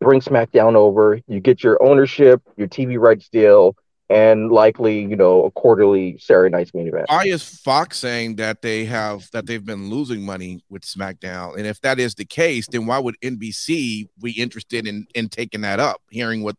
bring 0.00 0.20
SmackDown 0.20 0.74
over, 0.76 1.20
you 1.26 1.40
get 1.40 1.64
your 1.64 1.82
ownership, 1.82 2.42
your 2.56 2.68
TV 2.68 2.98
rights 2.98 3.28
deal, 3.28 3.74
and 4.10 4.50
likely, 4.50 5.00
you 5.00 5.16
know, 5.16 5.44
a 5.44 5.50
quarterly 5.50 6.18
Saturday 6.18 6.50
night's 6.50 6.72
main 6.74 6.86
event. 6.86 7.06
Why 7.08 7.24
is 7.24 7.42
Fox 7.42 7.98
saying 7.98 8.36
that 8.36 8.62
they 8.62 8.84
have 8.84 9.28
that 9.32 9.46
they've 9.46 9.64
been 9.64 9.88
losing 9.88 10.24
money 10.24 10.62
with 10.68 10.82
SmackDown? 10.82 11.56
And 11.56 11.66
if 11.66 11.80
that 11.80 11.98
is 11.98 12.14
the 12.14 12.26
case, 12.26 12.66
then 12.68 12.86
why 12.86 12.98
would 12.98 13.16
NBC 13.22 14.08
be 14.22 14.32
interested 14.32 14.86
in 14.86 15.06
in 15.14 15.28
taking 15.28 15.62
that 15.62 15.80
up, 15.80 16.02
hearing 16.10 16.42
what 16.42 16.56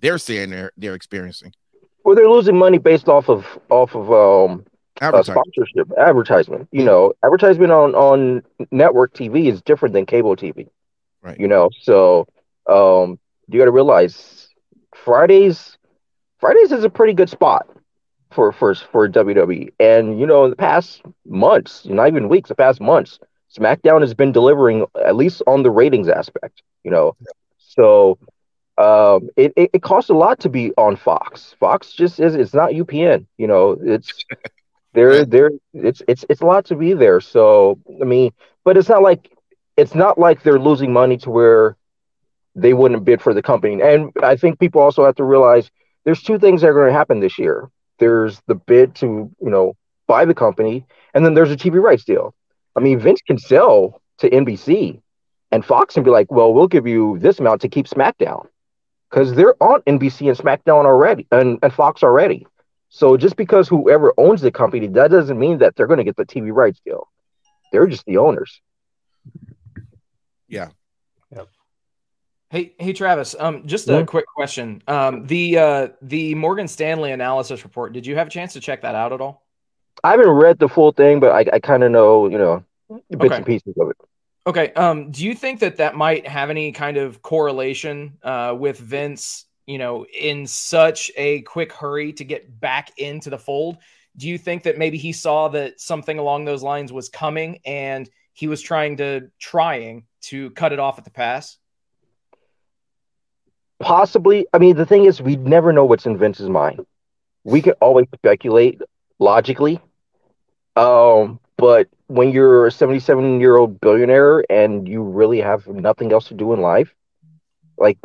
they're 0.00 0.18
saying 0.18 0.50
they're 0.50 0.70
they're 0.76 0.94
experiencing? 0.94 1.52
Well, 2.04 2.14
they're 2.14 2.30
losing 2.30 2.56
money 2.56 2.78
based 2.78 3.08
off 3.08 3.28
of 3.28 3.58
off 3.68 3.94
of 3.94 4.12
um 4.12 4.64
uh, 5.00 5.22
sponsorship, 5.22 5.90
advertisement. 5.98 6.68
You 6.72 6.84
know, 6.84 7.12
advertisement 7.24 7.72
on 7.72 7.94
on 7.94 8.42
network 8.70 9.14
TV 9.14 9.46
is 9.46 9.62
different 9.62 9.92
than 9.94 10.06
cable 10.06 10.36
TV. 10.36 10.68
Right. 11.22 11.38
You 11.38 11.48
know, 11.48 11.70
so 11.80 12.26
um 12.68 13.18
you 13.48 13.58
got 13.58 13.64
to 13.64 13.70
realize 13.70 14.48
Fridays 14.94 15.78
Fridays 16.38 16.72
is 16.72 16.84
a 16.84 16.90
pretty 16.90 17.12
good 17.14 17.30
spot 17.30 17.66
for 18.32 18.52
for 18.52 18.74
for 18.74 19.08
WWE. 19.08 19.72
And 19.80 20.20
you 20.20 20.26
know, 20.26 20.44
in 20.44 20.50
the 20.50 20.56
past 20.56 21.02
months, 21.26 21.86
not 21.86 22.08
even 22.08 22.28
weeks, 22.28 22.48
the 22.48 22.54
past 22.54 22.80
months, 22.80 23.18
SmackDown 23.56 24.00
has 24.00 24.14
been 24.14 24.32
delivering 24.32 24.86
at 25.04 25.16
least 25.16 25.42
on 25.46 25.62
the 25.62 25.70
ratings 25.70 26.08
aspect. 26.08 26.62
You 26.84 26.90
know, 26.90 27.16
so 27.58 28.18
um, 28.78 29.28
it, 29.36 29.52
it, 29.56 29.70
it 29.74 29.82
costs 29.82 30.10
a 30.10 30.14
lot 30.14 30.38
to 30.40 30.48
be 30.48 30.72
on 30.76 30.96
Fox. 30.96 31.56
Fox 31.58 31.92
just 31.92 32.20
is 32.20 32.34
it's 32.34 32.54
not 32.54 32.70
UPN. 32.70 33.26
You 33.36 33.48
know, 33.48 33.76
it's 33.82 34.24
they're 34.94 35.24
they're 35.24 35.50
it's 35.74 36.02
it's 36.08 36.24
it's 36.28 36.40
a 36.40 36.46
lot 36.46 36.66
to 36.66 36.76
be 36.76 36.94
there. 36.94 37.20
So 37.20 37.78
I 38.00 38.04
mean, 38.04 38.32
but 38.64 38.76
it's 38.76 38.88
not 38.88 39.02
like 39.02 39.30
it's 39.76 39.94
not 39.94 40.18
like 40.18 40.42
they're 40.42 40.58
losing 40.58 40.92
money 40.92 41.16
to 41.18 41.30
where 41.30 41.76
they 42.54 42.74
wouldn't 42.74 43.04
bid 43.04 43.22
for 43.22 43.32
the 43.32 43.42
company. 43.42 43.80
And 43.80 44.12
I 44.22 44.36
think 44.36 44.58
people 44.58 44.80
also 44.80 45.04
have 45.04 45.14
to 45.16 45.24
realize 45.24 45.70
there's 46.04 46.22
two 46.22 46.38
things 46.38 46.60
that 46.60 46.68
are 46.68 46.74
going 46.74 46.88
to 46.88 46.92
happen 46.92 47.20
this 47.20 47.38
year. 47.38 47.70
There's 47.98 48.40
the 48.46 48.54
bid 48.54 48.94
to, 48.96 49.30
you 49.40 49.50
know, 49.50 49.76
buy 50.06 50.24
the 50.24 50.34
company, 50.34 50.86
and 51.14 51.24
then 51.24 51.34
there's 51.34 51.50
a 51.50 51.56
TV 51.56 51.80
rights 51.80 52.04
deal. 52.04 52.34
I 52.76 52.80
mean, 52.80 52.98
Vince 52.98 53.20
can 53.26 53.38
sell 53.38 54.00
to 54.18 54.30
NBC 54.30 55.00
and 55.50 55.64
Fox 55.64 55.96
and 55.96 56.04
be 56.04 56.10
like, 56.10 56.30
well, 56.30 56.52
we'll 56.52 56.68
give 56.68 56.86
you 56.86 57.18
this 57.18 57.38
amount 57.38 57.60
to 57.62 57.68
keep 57.68 57.86
SmackDown 57.86 58.46
because 59.10 59.34
they're 59.34 59.60
on 59.62 59.80
NBC 59.82 60.28
and 60.28 60.38
SmackDown 60.38 60.84
already 60.84 61.26
and, 61.30 61.58
and 61.62 61.72
Fox 61.72 62.02
already. 62.02 62.46
So 62.88 63.16
just 63.16 63.36
because 63.36 63.68
whoever 63.68 64.14
owns 64.16 64.40
the 64.40 64.50
company, 64.50 64.86
that 64.88 65.10
doesn't 65.10 65.38
mean 65.38 65.58
that 65.58 65.76
they're 65.76 65.86
going 65.86 65.98
to 65.98 66.04
get 66.04 66.16
the 66.16 66.24
TV 66.24 66.52
rights 66.52 66.80
deal. 66.84 67.08
They're 67.72 67.86
just 67.86 68.06
the 68.06 68.16
owners. 68.16 68.60
Yeah. 70.48 70.68
Hey, 72.50 72.72
hey, 72.78 72.94
Travis. 72.94 73.36
Um, 73.38 73.66
just 73.66 73.88
a 73.88 73.92
mm-hmm. 73.92 74.06
quick 74.06 74.24
question. 74.26 74.82
Um, 74.88 75.26
the 75.26 75.58
uh, 75.58 75.88
the 76.00 76.34
Morgan 76.34 76.66
Stanley 76.66 77.12
analysis 77.12 77.62
report. 77.62 77.92
Did 77.92 78.06
you 78.06 78.16
have 78.16 78.28
a 78.28 78.30
chance 78.30 78.54
to 78.54 78.60
check 78.60 78.80
that 78.82 78.94
out 78.94 79.12
at 79.12 79.20
all? 79.20 79.44
I 80.02 80.12
haven't 80.12 80.30
read 80.30 80.58
the 80.58 80.68
full 80.68 80.92
thing, 80.92 81.20
but 81.20 81.30
I, 81.30 81.44
I 81.52 81.58
kind 81.58 81.84
of 81.84 81.90
know, 81.90 82.26
you 82.28 82.38
know, 82.38 82.64
bits 82.88 83.24
okay. 83.24 83.36
and 83.36 83.44
pieces 83.44 83.74
of 83.78 83.90
it. 83.90 83.96
Okay. 84.46 84.72
Um, 84.72 85.10
do 85.10 85.26
you 85.26 85.34
think 85.34 85.60
that 85.60 85.76
that 85.76 85.94
might 85.94 86.26
have 86.26 86.48
any 86.48 86.72
kind 86.72 86.96
of 86.96 87.20
correlation 87.20 88.16
uh, 88.22 88.56
with 88.58 88.78
Vince? 88.78 89.44
You 89.68 89.78
know, 89.78 90.06
in 90.06 90.46
such 90.46 91.12
a 91.16 91.42
quick 91.42 91.72
hurry 91.72 92.12
to 92.14 92.24
get 92.24 92.58
back 92.58 92.98
into 92.98 93.30
the 93.30 93.38
fold. 93.38 93.76
Do 94.16 94.26
you 94.26 94.38
think 94.38 94.64
that 94.64 94.78
maybe 94.78 94.98
he 94.98 95.12
saw 95.12 95.48
that 95.48 95.78
something 95.78 96.18
along 96.18 96.44
those 96.44 96.62
lines 96.62 96.92
was 96.92 97.08
coming 97.08 97.60
and 97.64 98.08
he 98.32 98.48
was 98.48 98.62
trying 98.62 98.96
to 98.96 99.30
trying 99.38 100.06
to 100.22 100.50
cut 100.52 100.72
it 100.72 100.78
off 100.78 100.98
at 100.98 101.04
the 101.04 101.10
pass? 101.10 101.58
Possibly. 103.78 104.46
I 104.52 104.58
mean, 104.58 104.74
the 104.74 104.86
thing 104.86 105.04
is, 105.04 105.20
we 105.20 105.36
never 105.36 105.72
know 105.72 105.84
what's 105.84 106.06
in 106.06 106.16
Vince's 106.16 106.48
mind. 106.48 106.84
We 107.44 107.62
can 107.62 107.74
always 107.74 108.06
speculate 108.14 108.80
logically. 109.18 109.80
Um, 110.76 111.40
but 111.56 111.88
when 112.06 112.30
you're 112.30 112.66
a 112.66 112.72
77 112.72 113.40
year 113.40 113.56
old 113.56 113.80
billionaire 113.80 114.44
and 114.50 114.88
you 114.88 115.02
really 115.02 115.40
have 115.40 115.66
nothing 115.66 116.12
else 116.12 116.28
to 116.28 116.34
do 116.34 116.52
in 116.54 116.60
life, 116.60 116.94
like 117.76 117.98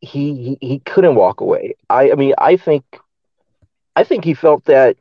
he, 0.00 0.56
he 0.60 0.66
he 0.66 0.78
couldn't 0.80 1.14
walk 1.14 1.40
away. 1.40 1.74
I 1.88 2.12
I 2.12 2.14
mean, 2.14 2.34
I 2.38 2.56
think 2.56 2.84
I 3.96 4.04
think 4.04 4.24
he 4.24 4.34
felt 4.34 4.64
that 4.64 4.96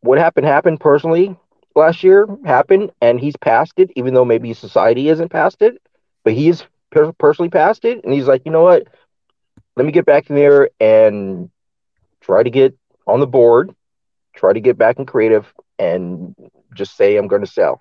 what 0.00 0.18
happened 0.18 0.46
happened 0.46 0.80
personally 0.80 1.36
last 1.74 2.02
year 2.02 2.26
happened 2.44 2.90
and 3.00 3.20
he's 3.20 3.36
past 3.36 3.72
it 3.78 3.90
even 3.96 4.14
though 4.14 4.24
maybe 4.24 4.52
society 4.52 5.08
isn't 5.08 5.28
past 5.30 5.62
it 5.62 5.80
but 6.24 6.32
he's 6.32 6.64
per- 6.90 7.12
personally 7.12 7.48
passed 7.50 7.84
it, 7.84 8.02
and 8.04 8.12
he's 8.12 8.26
like, 8.26 8.42
you 8.44 8.50
know 8.50 8.62
what? 8.62 8.86
Let 9.76 9.86
me 9.86 9.92
get 9.92 10.04
back 10.06 10.28
in 10.30 10.36
there 10.36 10.70
and 10.80 11.50
try 12.20 12.42
to 12.42 12.50
get 12.50 12.74
on 13.06 13.20
the 13.20 13.26
board, 13.26 13.74
try 14.34 14.52
to 14.52 14.60
get 14.60 14.78
back 14.78 14.98
in 14.98 15.06
creative, 15.06 15.52
and 15.78 16.34
just 16.74 16.96
say 16.96 17.16
I'm 17.16 17.28
going 17.28 17.42
to 17.44 17.50
sell. 17.50 17.80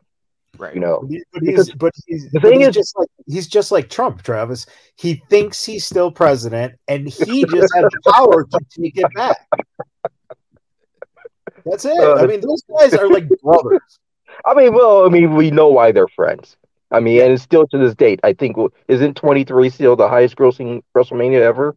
Right. 0.57 0.73
You 0.73 0.81
know, 0.81 1.07
but 1.33 1.43
he's, 1.43 1.71
but 1.73 1.93
he's 2.05 2.29
the 2.31 2.39
thing 2.39 2.61
is 2.61 2.73
just 2.73 2.97
like 2.97 3.09
he's 3.25 3.47
just 3.47 3.71
like 3.71 3.89
Trump, 3.89 4.23
Travis. 4.23 4.65
He 4.95 5.21
thinks 5.29 5.63
he's 5.63 5.85
still 5.85 6.11
president, 6.11 6.75
and 6.87 7.07
he 7.07 7.45
just 7.51 7.73
has 7.75 7.83
the 7.83 8.11
power 8.11 8.43
to 8.43 8.59
take 8.69 8.97
it 8.97 9.13
back. 9.13 9.37
That's 11.65 11.85
it. 11.85 11.97
Uh, 11.97 12.15
I 12.15 12.27
mean, 12.27 12.41
those 12.41 12.63
guys 12.63 12.93
are 12.93 13.09
like 13.09 13.27
brothers. 13.41 13.99
I 14.45 14.53
mean, 14.53 14.73
well, 14.73 15.05
I 15.05 15.09
mean, 15.09 15.35
we 15.35 15.51
know 15.51 15.67
why 15.67 15.91
they're 15.91 16.07
friends. 16.07 16.57
I 16.91 16.99
mean, 16.99 17.21
and 17.21 17.33
it's 17.33 17.43
still 17.43 17.67
to 17.67 17.77
this 17.77 17.95
date. 17.95 18.19
I 18.23 18.33
think 18.33 18.55
isn't 18.87 19.15
23 19.15 19.69
still 19.69 19.95
the 19.95 20.07
highest 20.07 20.37
grossing 20.37 20.83
WrestleMania 20.95 21.41
ever? 21.41 21.75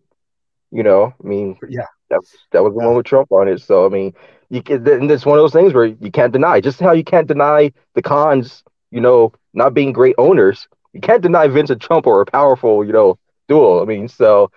You 0.70 0.84
know, 0.84 1.12
I 1.22 1.26
mean, 1.26 1.58
yeah, 1.68 1.86
that 2.10 2.20
that 2.52 2.62
was 2.62 2.74
the 2.74 2.80
yeah. 2.80 2.86
one 2.86 2.96
with 2.96 3.06
Trump 3.06 3.32
on 3.32 3.48
it. 3.48 3.60
So 3.60 3.84
I 3.84 3.88
mean, 3.88 4.14
you 4.50 4.62
can. 4.62 4.86
And 4.86 5.10
it's 5.10 5.26
one 5.26 5.38
of 5.38 5.42
those 5.42 5.52
things 5.52 5.74
where 5.74 5.86
you 5.86 6.10
can't 6.12 6.32
deny. 6.32 6.60
Just 6.60 6.78
how 6.78 6.92
you 6.92 7.02
can't 7.02 7.26
deny 7.26 7.72
the 7.94 8.02
Khans, 8.02 8.62
you 8.90 9.00
know, 9.00 9.32
not 9.54 9.74
being 9.74 9.92
great 9.92 10.14
owners. 10.18 10.68
You 10.92 11.00
can't 11.00 11.22
deny 11.22 11.46
Vince 11.48 11.70
and 11.70 11.80
Trump 11.80 12.06
are 12.06 12.20
a 12.20 12.26
powerful, 12.26 12.84
you 12.84 12.92
know, 12.92 13.18
duel. 13.48 13.80
I 13.80 13.84
mean, 13.84 14.08
so 14.08 14.50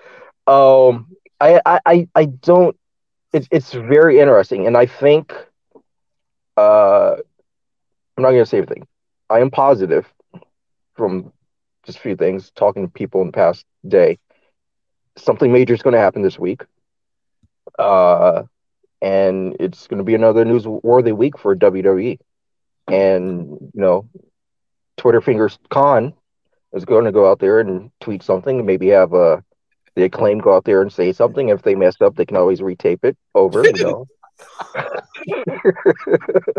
um, 0.47 1.07
I 1.39 1.59
I 1.85 2.07
I 2.15 2.25
don't. 2.25 2.75
It's 3.33 3.47
it's 3.51 3.73
very 3.73 4.19
interesting, 4.19 4.67
and 4.67 4.77
I 4.77 4.85
think 4.85 5.33
uh, 6.57 7.15
I'm 8.17 8.23
not 8.23 8.31
gonna 8.31 8.45
say 8.45 8.57
everything. 8.57 8.87
I 9.29 9.39
am 9.39 9.49
positive 9.51 10.11
from 10.95 11.31
just 11.85 11.97
a 11.97 12.01
few 12.01 12.15
things, 12.15 12.51
talking 12.55 12.83
to 12.83 12.91
people 12.91 13.21
in 13.21 13.27
the 13.27 13.33
past 13.33 13.65
day. 13.87 14.17
Something 15.17 15.51
major 15.51 15.73
is 15.73 15.81
going 15.81 15.93
to 15.93 15.99
happen 15.99 16.21
this 16.21 16.39
week. 16.39 16.63
Uh, 17.77 18.43
and 19.01 19.55
it's 19.59 19.87
going 19.87 19.97
to 19.97 20.03
be 20.03 20.15
another 20.15 20.45
newsworthy 20.45 21.15
week 21.15 21.37
for 21.37 21.55
WWE. 21.55 22.17
And, 22.87 23.47
you 23.73 23.81
know, 23.81 24.09
Twitter 24.97 25.21
Fingers 25.21 25.57
Khan 25.69 26.13
is 26.73 26.85
going 26.85 27.05
to 27.05 27.11
go 27.11 27.29
out 27.29 27.39
there 27.39 27.59
and 27.59 27.91
tweet 28.01 28.23
something, 28.23 28.57
and 28.57 28.67
maybe 28.67 28.89
have 28.89 29.13
a 29.13 29.43
the 29.95 30.03
acclaim 30.03 30.39
go 30.39 30.55
out 30.55 30.65
there 30.65 30.81
and 30.81 30.91
say 30.91 31.13
something. 31.13 31.49
If 31.49 31.61
they 31.61 31.75
mess 31.75 31.95
up, 32.01 32.15
they 32.15 32.25
can 32.25 32.37
always 32.37 32.61
retape 32.61 33.03
it 33.03 33.17
over, 33.35 33.63
you 33.63 33.73
know. 33.73 34.07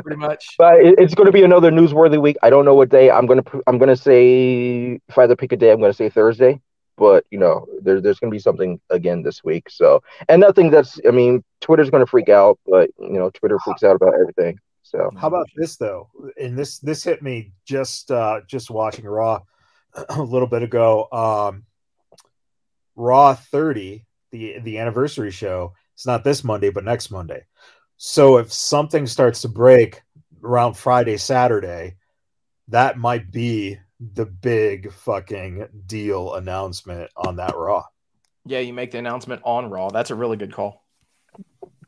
Pretty 0.02 0.16
much. 0.16 0.46
But 0.58 0.80
it, 0.80 0.98
it's 0.98 1.14
going 1.14 1.26
to 1.26 1.32
be 1.32 1.42
another 1.42 1.70
newsworthy 1.70 2.20
week. 2.20 2.36
I 2.42 2.50
don't 2.50 2.64
know 2.64 2.74
what 2.74 2.88
day. 2.88 3.10
I'm 3.10 3.26
going 3.26 3.42
to. 3.42 3.62
I'm 3.66 3.78
going 3.78 3.88
to 3.88 3.96
say 3.96 5.00
if 5.08 5.18
I 5.18 5.22
had 5.22 5.30
to 5.30 5.36
pick 5.36 5.52
a 5.52 5.56
day, 5.56 5.72
I'm 5.72 5.80
going 5.80 5.90
to 5.90 5.96
say 5.96 6.08
Thursday. 6.08 6.60
But 6.96 7.24
you 7.30 7.38
know, 7.38 7.66
there, 7.82 8.00
there's 8.00 8.20
going 8.20 8.30
to 8.30 8.34
be 8.34 8.40
something 8.40 8.80
again 8.90 9.22
this 9.22 9.42
week. 9.42 9.68
So, 9.68 10.02
and 10.28 10.40
nothing 10.40 10.70
that's. 10.70 11.00
I 11.06 11.10
mean, 11.10 11.42
Twitter's 11.60 11.90
going 11.90 12.04
to 12.04 12.10
freak 12.10 12.28
out, 12.28 12.58
but 12.66 12.90
you 12.98 13.18
know, 13.18 13.30
Twitter 13.30 13.58
freaks 13.64 13.82
out 13.82 13.96
about 13.96 14.14
everything. 14.14 14.60
So, 14.94 15.10
how 15.16 15.26
about 15.26 15.48
this 15.56 15.76
though? 15.76 16.08
And 16.40 16.56
this 16.56 16.78
this 16.78 17.02
hit 17.02 17.20
me 17.20 17.52
just 17.64 18.12
uh 18.12 18.42
just 18.46 18.70
watching 18.70 19.04
Raw 19.04 19.40
a 20.08 20.22
little 20.22 20.46
bit 20.46 20.62
ago. 20.62 21.08
Um, 21.10 21.64
Raw 22.94 23.34
30, 23.34 24.06
the 24.30 24.60
the 24.60 24.78
anniversary 24.78 25.32
show. 25.32 25.72
It's 25.94 26.06
not 26.06 26.22
this 26.22 26.44
Monday, 26.44 26.70
but 26.70 26.84
next 26.84 27.10
Monday. 27.10 27.44
So 27.96 28.36
if 28.36 28.52
something 28.52 29.08
starts 29.08 29.42
to 29.42 29.48
break 29.48 30.00
around 30.44 30.74
Friday, 30.74 31.16
Saturday, 31.16 31.96
that 32.68 32.96
might 32.96 33.32
be 33.32 33.78
the 33.98 34.26
big 34.26 34.92
fucking 34.92 35.66
deal 35.86 36.34
announcement 36.34 37.10
on 37.16 37.36
that 37.36 37.56
Raw. 37.56 37.84
Yeah, 38.46 38.60
you 38.60 38.72
make 38.72 38.92
the 38.92 38.98
announcement 38.98 39.42
on 39.44 39.70
Raw. 39.70 39.88
That's 39.88 40.10
a 40.10 40.14
really 40.14 40.36
good 40.36 40.52
call. 40.52 40.84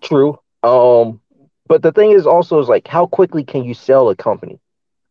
True. 0.01 0.41
Um, 0.65 1.21
but 1.69 1.83
the 1.83 1.93
thing 1.93 2.13
is 2.13 2.27
also 2.27 2.59
is 2.61 2.69
like 2.69 2.87
how 2.89 3.07
quickly 3.07 3.45
can 3.45 3.65
you 3.65 3.75
sell 3.75 4.09
a 4.11 4.17
company 4.17 4.59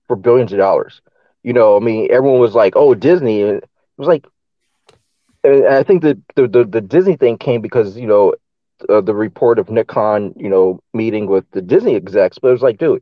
for 0.08 0.16
billions 0.16 0.52
of 0.54 0.60
dollars? 0.60 1.02
You 1.44 1.54
know, 1.54 1.78
I 1.78 1.80
mean, 1.80 2.08
everyone 2.12 2.40
was 2.40 2.56
like, 2.56 2.74
"Oh, 2.76 2.94
Disney." 2.96 3.42
It 3.42 3.64
was 3.98 4.08
like 4.08 4.26
I 5.46 5.84
think 5.84 6.02
the, 6.02 6.20
the 6.36 6.48
the, 6.48 6.66
the 6.66 6.82
Disney 6.82 7.16
thing 7.18 7.38
came 7.38 7.62
because 7.62 7.98
you 7.98 8.08
know 8.08 8.34
uh, 8.90 9.02
the 9.02 9.16
report 9.16 9.60
of 9.60 9.70
Nick 9.70 9.88
Khan, 9.88 10.34
you 10.38 10.50
know, 10.50 10.80
meeting 10.94 11.28
with 11.28 11.46
the 11.52 11.62
Disney 11.62 11.96
execs, 11.96 12.40
but 12.40 12.50
it 12.50 12.54
was 12.54 12.62
like, 12.62 12.78
dude, 12.78 13.02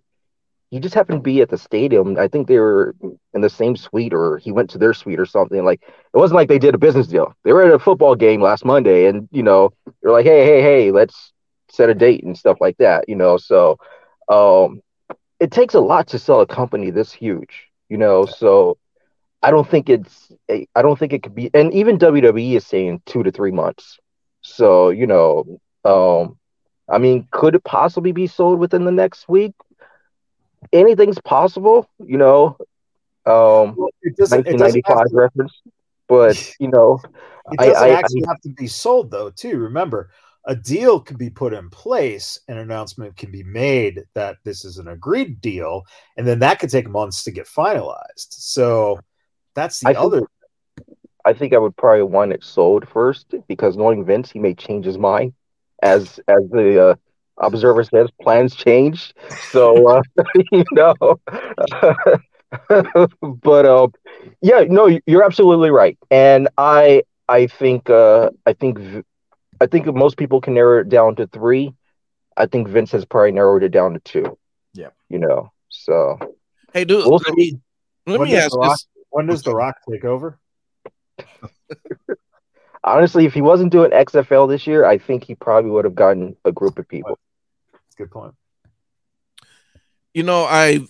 he 0.72 0.79
just 0.79 0.95
happened 0.95 1.19
to 1.19 1.24
be 1.24 1.41
at 1.41 1.50
the 1.50 1.57
stadium. 1.57 2.17
I 2.17 2.27
think 2.27 2.48
they 2.48 2.60
were 2.60 2.95
in 3.33 3.41
the 3.41 3.50
same 3.50 3.75
suite, 3.75 4.13
or 4.13 4.38
he 4.39 4.51
went 4.51 4.69
to 4.72 4.79
their 4.79 4.93
suite 4.93 5.19
or 5.19 5.25
something. 5.25 5.63
Like 5.65 5.81
it 5.83 6.17
wasn't 6.17 6.38
like 6.38 6.50
they 6.50 6.60
did 6.60 6.75
a 6.75 6.79
business 6.79 7.07
deal. 7.07 7.33
They 7.43 7.53
were 7.53 7.63
at 7.63 7.74
a 7.74 7.79
football 7.79 8.15
game 8.15 8.41
last 8.41 8.65
Monday, 8.65 9.07
and 9.07 9.27
you 9.31 9.43
know, 9.43 9.74
they're 10.03 10.13
like, 10.13 10.25
hey, 10.25 10.45
hey, 10.45 10.62
hey, 10.62 10.91
let's 10.91 11.33
set 11.74 11.89
a 11.89 11.96
date 11.96 12.24
and 12.24 12.38
stuff 12.38 12.58
like 12.62 12.77
that. 12.77 13.10
You 13.10 13.15
know, 13.15 13.38
so 13.38 13.77
um, 14.30 14.82
it 15.39 15.51
takes 15.51 15.74
a 15.74 15.80
lot 15.80 16.08
to 16.10 16.20
sell 16.20 16.42
a 16.42 16.48
company 16.48 16.92
this 16.92 17.12
huge. 17.12 17.70
You 17.89 17.98
know, 17.98 18.25
so 18.25 18.77
I 19.42 19.51
don't 19.51 19.68
think 19.68 19.89
it's 19.89 20.32
I 20.50 20.82
don't 20.82 20.98
think 20.98 21.13
it 21.13 21.24
could 21.24 21.36
be, 21.36 21.50
and 21.53 21.74
even 21.74 21.98
WWE 21.98 22.56
is 22.56 22.65
saying 22.65 23.01
two 23.06 23.24
to 23.24 23.32
three 23.32 23.51
months. 23.51 24.00
So 24.42 24.89
you 24.89 25.08
know, 25.08 25.60
um, 25.84 26.38
I 26.89 26.98
mean, 26.98 27.27
could 27.32 27.56
it 27.56 27.63
possibly 27.63 28.12
be 28.12 28.27
sold 28.27 28.60
within 28.60 28.86
the 28.86 28.92
next 28.92 29.27
week? 29.27 29.53
Anything's 30.72 31.20
possible, 31.20 31.89
you 32.00 32.18
know. 32.18 32.58
Um, 33.25 33.75
it 34.01 34.18
doesn't, 34.18 34.46
1995 34.46 35.06
it 35.06 35.13
reference, 35.13 35.62
but 36.08 36.53
you 36.60 36.68
know, 36.70 37.00
it 37.51 37.58
doesn't 37.58 37.75
I, 37.75 37.89
actually 37.92 38.24
I, 38.25 38.30
have 38.30 38.42
to 38.42 38.50
be 38.50 38.68
sold 38.68 39.12
though. 39.12 39.30
Too 39.30 39.58
remember, 39.58 40.10
a 40.46 40.56
deal 40.56 41.00
can 41.00 41.18
be 41.18 41.30
put 41.30 41.54
in 41.54 41.70
place, 41.70 42.40
an 42.48 42.58
announcement 42.58 43.16
can 43.16 43.32
be 43.32 43.44
made 43.44 44.04
that 44.14 44.38
this 44.44 44.66
is 44.66 44.78
an 44.78 44.90
agreed 44.90 45.40
deal, 45.40 45.84
and 46.18 46.28
then 46.28 46.40
that 46.40 46.60
could 46.60 46.70
take 46.70 46.90
months 46.90 47.24
to 47.24 47.32
get 47.32 47.48
finalized. 47.48 48.28
So 48.30 49.00
that's 49.56 49.80
the 49.80 49.90
I 49.90 49.94
other. 49.94 50.18
Think, 50.18 50.30
I 51.26 51.34
think 51.34 51.54
I 51.54 51.58
would 51.58 51.78
probably 51.78 52.04
want 52.04 52.34
it 52.34 52.44
sold 52.44 52.88
first 52.88 53.34
because 53.48 53.78
knowing 53.78 54.06
Vince, 54.06 54.32
he 54.32 54.40
may 54.40 54.54
change 54.54 54.86
his 54.86 54.98
mind 54.98 55.34
as 55.82 56.20
as 56.28 56.50
the 56.52 56.90
uh, 56.90 56.96
observer 57.38 57.84
says, 57.84 58.10
plans 58.22 58.56
change. 58.56 59.14
So 59.50 59.88
uh, 59.88 60.02
you 60.52 60.66
know, 60.72 61.20
but 63.22 63.66
uh, 63.66 63.88
yeah, 64.42 64.66
no, 64.68 65.00
you're 65.06 65.24
absolutely 65.24 65.70
right, 65.70 65.98
and 66.12 66.50
I 66.58 67.04
I 67.30 67.48
think 67.48 67.90
uh, 67.90 68.32
I 68.46 68.54
think 68.54 69.06
I 69.62 69.67
think 69.67 69.86
most 69.88 70.17
people 70.17 70.41
can 70.41 70.53
narrow 70.53 70.81
it 70.81 70.89
down 70.89 71.15
to 71.17 71.27
three. 71.27 71.74
I 72.36 72.48
think 72.48 72.67
Vince 72.67 72.91
has 72.91 73.05
probably 73.05 73.31
narrowed 73.31 73.63
it 73.63 73.69
down 73.69 73.93
to 73.93 74.00
two. 74.00 74.38
Yeah, 74.74 74.89
you 75.10 75.19
know, 75.19 75.51
so 75.69 76.17
hey, 76.74 76.86
dude, 76.86 77.05
we'll 77.05 77.22
let 77.25 77.36
me 77.36 77.60
let 78.05 78.22
me 78.22 78.36
ask 78.36 78.55
Rock, 78.57 78.79
when 79.10 79.27
does 79.27 79.43
the 79.43 79.53
Rock 79.53 79.77
take 79.89 80.03
over? 80.03 80.39
Honestly, 82.83 83.25
if 83.25 83.33
he 83.33 83.41
wasn't 83.41 83.72
doing 83.72 83.91
XFL 83.91 84.50
this 84.50 84.67
year, 84.67 84.83
I 84.86 84.98
think 84.98 85.24
he 85.24 85.36
probably 85.36 85.72
would 85.72 85.86
have 85.86 85.95
gotten 85.95 86.36
a 86.43 86.51
group 86.51 86.77
of 86.79 86.88
people. 86.88 87.17
Good 87.98 88.12
point. 88.12 88.33
You 90.13 90.24
know, 90.24 90.43
I 90.43 90.81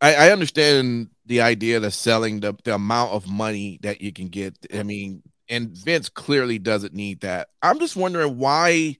I, 0.00 0.14
I 0.14 0.30
understand 0.30 1.10
the 1.26 1.42
idea 1.42 1.80
of 1.80 1.94
selling 1.94 2.40
the, 2.40 2.54
the 2.64 2.74
amount 2.74 3.12
of 3.12 3.28
money 3.28 3.78
that 3.82 4.00
you 4.00 4.12
can 4.12 4.28
get. 4.28 4.54
I 4.72 4.82
mean, 4.82 5.22
and 5.48 5.70
Vince 5.70 6.08
clearly 6.08 6.58
doesn't 6.58 6.94
need 6.94 7.20
that. 7.20 7.48
I'm 7.62 7.78
just 7.78 7.96
wondering 7.96 8.38
why 8.38 8.96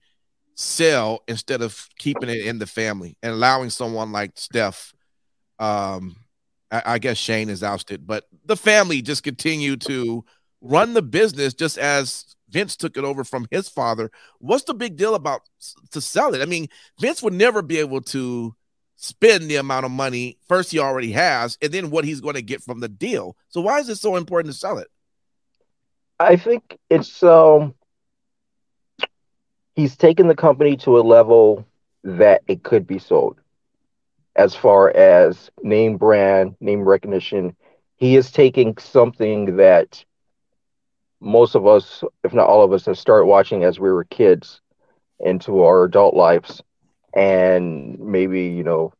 sell 0.55 1.23
instead 1.27 1.61
of 1.61 1.87
keeping 1.97 2.29
it 2.29 2.45
in 2.45 2.59
the 2.59 2.67
family 2.67 3.17
and 3.23 3.31
allowing 3.31 3.69
someone 3.69 4.11
like 4.11 4.31
Steph. 4.35 4.93
Um, 5.57 6.15
I, 6.71 6.81
I 6.85 6.99
guess 6.99 7.17
Shane 7.17 7.49
is 7.49 7.63
ousted, 7.63 8.05
but 8.05 8.25
the 8.45 8.57
family 8.57 9.01
just 9.01 9.23
continue 9.23 9.77
to 9.77 10.25
run 10.61 10.93
the 10.93 11.01
business 11.01 11.53
just 11.53 11.77
as 11.77 12.35
Vince 12.49 12.75
took 12.75 12.97
it 12.97 13.03
over 13.03 13.23
from 13.23 13.47
his 13.51 13.69
father. 13.69 14.11
What's 14.39 14.63
the 14.65 14.73
big 14.73 14.97
deal 14.97 15.15
about 15.15 15.41
to 15.91 16.01
sell 16.01 16.33
it? 16.33 16.41
I 16.41 16.45
mean, 16.45 16.67
Vince 16.99 17.23
would 17.23 17.33
never 17.33 17.61
be 17.61 17.77
able 17.77 18.01
to 18.01 18.55
spend 18.95 19.49
the 19.49 19.55
amount 19.55 19.85
of 19.85 19.91
money 19.91 20.37
first 20.47 20.71
he 20.71 20.79
already 20.79 21.13
has, 21.13 21.57
and 21.61 21.71
then 21.71 21.89
what 21.89 22.03
he's 22.03 22.19
going 22.19 22.35
to 22.35 22.41
get 22.41 22.61
from 22.61 22.81
the 22.81 22.89
deal. 22.89 23.37
So 23.47 23.61
why 23.61 23.79
is 23.79 23.87
it 23.87 23.95
so 23.95 24.17
important 24.17 24.53
to 24.53 24.59
sell 24.59 24.77
it? 24.77 24.89
I 26.19 26.35
think 26.37 26.77
it's 26.89 27.23
um 27.23 27.73
he's 29.75 29.95
taken 29.97 30.27
the 30.27 30.35
company 30.35 30.75
to 30.77 30.97
a 30.99 31.01
level 31.01 31.65
that 32.03 32.41
it 32.47 32.63
could 32.63 32.87
be 32.87 32.99
sold 32.99 33.37
as 34.35 34.55
far 34.55 34.89
as 34.95 35.49
name 35.61 35.97
brand, 35.97 36.55
name 36.59 36.81
recognition. 36.81 37.55
He 37.97 38.15
is 38.15 38.31
taking 38.31 38.77
something 38.77 39.57
that 39.57 40.03
most 41.21 41.55
of 41.55 41.65
us, 41.67 42.03
if 42.23 42.33
not 42.33 42.47
all 42.47 42.63
of 42.63 42.73
us, 42.73 42.85
have 42.85 42.97
started 42.97 43.25
watching 43.25 43.63
as 43.63 43.79
we 43.79 43.91
were 43.91 44.05
kids 44.05 44.61
into 45.19 45.61
our 45.63 45.83
adult 45.83 46.15
lives. 46.15 46.61
And 47.13 47.99
maybe, 47.99 48.43
you 48.43 48.63
know, 48.63 48.93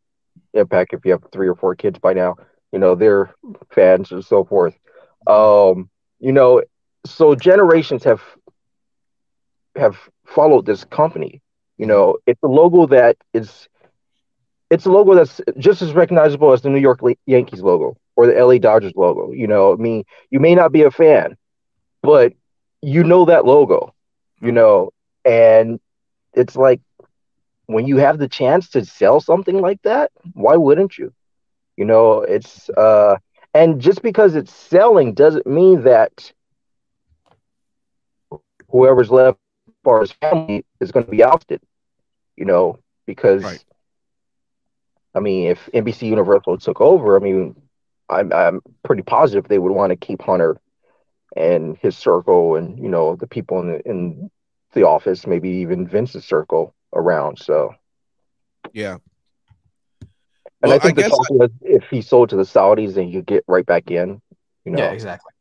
Impact, 0.54 0.94
if 0.94 1.06
you 1.06 1.12
have 1.12 1.24
three 1.32 1.48
or 1.48 1.56
four 1.56 1.76
kids 1.76 2.00
by 2.00 2.14
now, 2.14 2.36
you 2.72 2.80
know, 2.80 2.96
they're 2.96 3.34
fans 3.72 4.12
and 4.12 4.24
so 4.24 4.44
forth. 4.44 4.74
Um, 5.28 5.90
you 6.20 6.32
know, 6.32 6.62
so 7.06 7.36
generations 7.36 8.04
have 8.04 8.22
have 9.76 9.98
followed 10.26 10.66
this 10.66 10.84
company. 10.86 11.42
You 11.78 11.86
know, 11.88 12.18
it's 12.26 12.42
a 12.44 12.48
logo 12.48 12.86
that 12.88 13.18
is 13.34 13.68
it's 14.70 14.86
a 14.86 14.92
logo 14.92 15.16
that's 15.16 15.42
just 15.58 15.82
as 15.82 15.94
recognizable 15.94 16.52
as 16.52 16.62
the 16.62 16.70
New 16.70 16.80
York 16.80 17.00
Yankees 17.26 17.62
logo 17.62 17.98
or 18.16 18.28
the 18.28 18.38
LA 18.38 18.60
Dodgers 18.60 18.94
logo. 18.96 19.32
You 19.32 19.48
know, 19.48 19.74
I 19.74 19.76
mean, 19.76 20.04
you 20.30 20.40
may 20.40 20.56
not 20.56 20.72
be 20.72 20.84
a 20.84 20.92
fan, 20.92 21.36
but 22.02 22.34
you 22.82 23.04
know 23.04 23.26
that 23.26 23.46
logo, 23.46 23.94
you 24.42 24.52
know, 24.52 24.92
and 25.26 25.80
it's 26.34 26.56
like 26.56 26.82
when 27.68 27.86
you 27.86 27.98
have 27.98 28.18
the 28.20 28.28
chance 28.28 28.70
to 28.72 28.86
sell 28.86 29.20
something 29.20 29.60
like 29.60 29.82
that, 29.84 30.12
why 30.34 30.56
wouldn't 30.56 30.98
you? 30.98 31.12
You 31.78 31.86
know, 31.86 32.22
it's 32.22 32.70
uh 32.72 33.18
and 33.54 33.80
just 33.82 34.02
because 34.02 34.36
it's 34.36 34.54
selling 34.54 35.14
doesn't 35.14 35.48
mean 35.48 35.84
that 35.84 36.32
whoever's 38.70 39.12
left 39.12 39.40
for 39.84 40.02
his 40.02 40.12
family 40.12 40.66
is 40.80 40.92
going 40.92 41.06
to 41.06 41.12
be 41.12 41.24
ousted, 41.24 41.62
you 42.36 42.46
know, 42.46 42.80
because 43.06 43.44
right. 43.44 43.64
I 45.16 45.20
mean, 45.20 45.48
if 45.48 45.70
NBC 45.74 46.04
Universal 46.04 46.60
took 46.60 46.82
over, 46.82 47.18
I 47.18 47.20
mean, 47.20 47.56
I'm 48.10 48.32
I'm 48.32 48.62
pretty 48.84 49.04
positive 49.04 49.48
they 49.48 49.60
would 49.60 49.72
want 49.72 49.92
to 49.92 49.96
keep 49.96 50.22
Hunter 50.22 50.60
and 51.36 51.78
his 51.78 51.98
circle, 51.98 52.56
and 52.56 52.80
you 52.80 52.90
know, 52.90 53.16
the 53.16 53.28
people 53.28 53.60
in 53.60 53.68
the 53.68 53.90
in 53.90 54.32
the 54.74 54.84
office, 54.84 55.26
maybe 55.26 55.50
even 55.50 55.88
Vince's 55.88 56.26
circle 56.26 56.76
around. 56.94 57.40
So, 57.40 57.74
yeah. 58.74 58.98
And 60.62 60.72
well, 60.72 60.74
I 60.74 60.80
think 60.80 61.00
I 61.00 61.04
the 61.04 61.10
talk 61.10 61.28
I... 61.32 61.36
was 61.36 61.52
if 61.62 61.84
he 61.90 62.02
sold 62.02 62.30
to 62.30 62.36
the 62.36 62.44
Saudis, 62.44 62.94
then 62.94 63.10
you 63.10 63.22
get 63.22 63.44
right 63.48 63.66
back 63.66 63.90
in. 63.92 64.22
You 64.66 64.74
know. 64.74 64.84
Yeah, 64.84 64.92
exactly. 64.92 65.32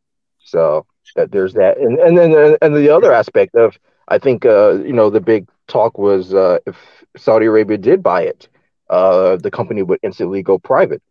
So 0.48 0.86
that 1.16 1.32
there's 1.32 1.54
that, 1.54 1.78
and 1.78 1.98
and 1.98 2.16
then 2.16 2.56
and 2.60 2.74
the 2.74 2.88
other 2.88 3.12
aspect 3.12 3.54
of 3.54 3.78
I 4.08 4.18
think 4.18 4.44
uh, 4.44 4.74
you 4.82 4.92
know 4.92 5.10
the 5.10 5.20
big 5.20 5.48
talk 5.66 5.98
was 5.98 6.34
uh, 6.34 6.58
if 6.66 6.76
Saudi 7.16 7.46
Arabia 7.46 7.78
did 7.78 8.02
buy 8.02 8.22
it, 8.22 8.48
uh, 8.90 9.36
the 9.36 9.50
company 9.50 9.82
would 9.82 10.00
instantly 10.02 10.42
go 10.42 10.58
private, 10.58 11.02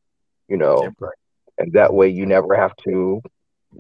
you 0.47 0.57
know, 0.57 0.83
yeah, 0.83 0.89
right. 0.99 1.13
and 1.57 1.73
that 1.73 1.93
way 1.93 2.09
you 2.09 2.25
never 2.25 2.55
have 2.55 2.75
to 2.77 3.21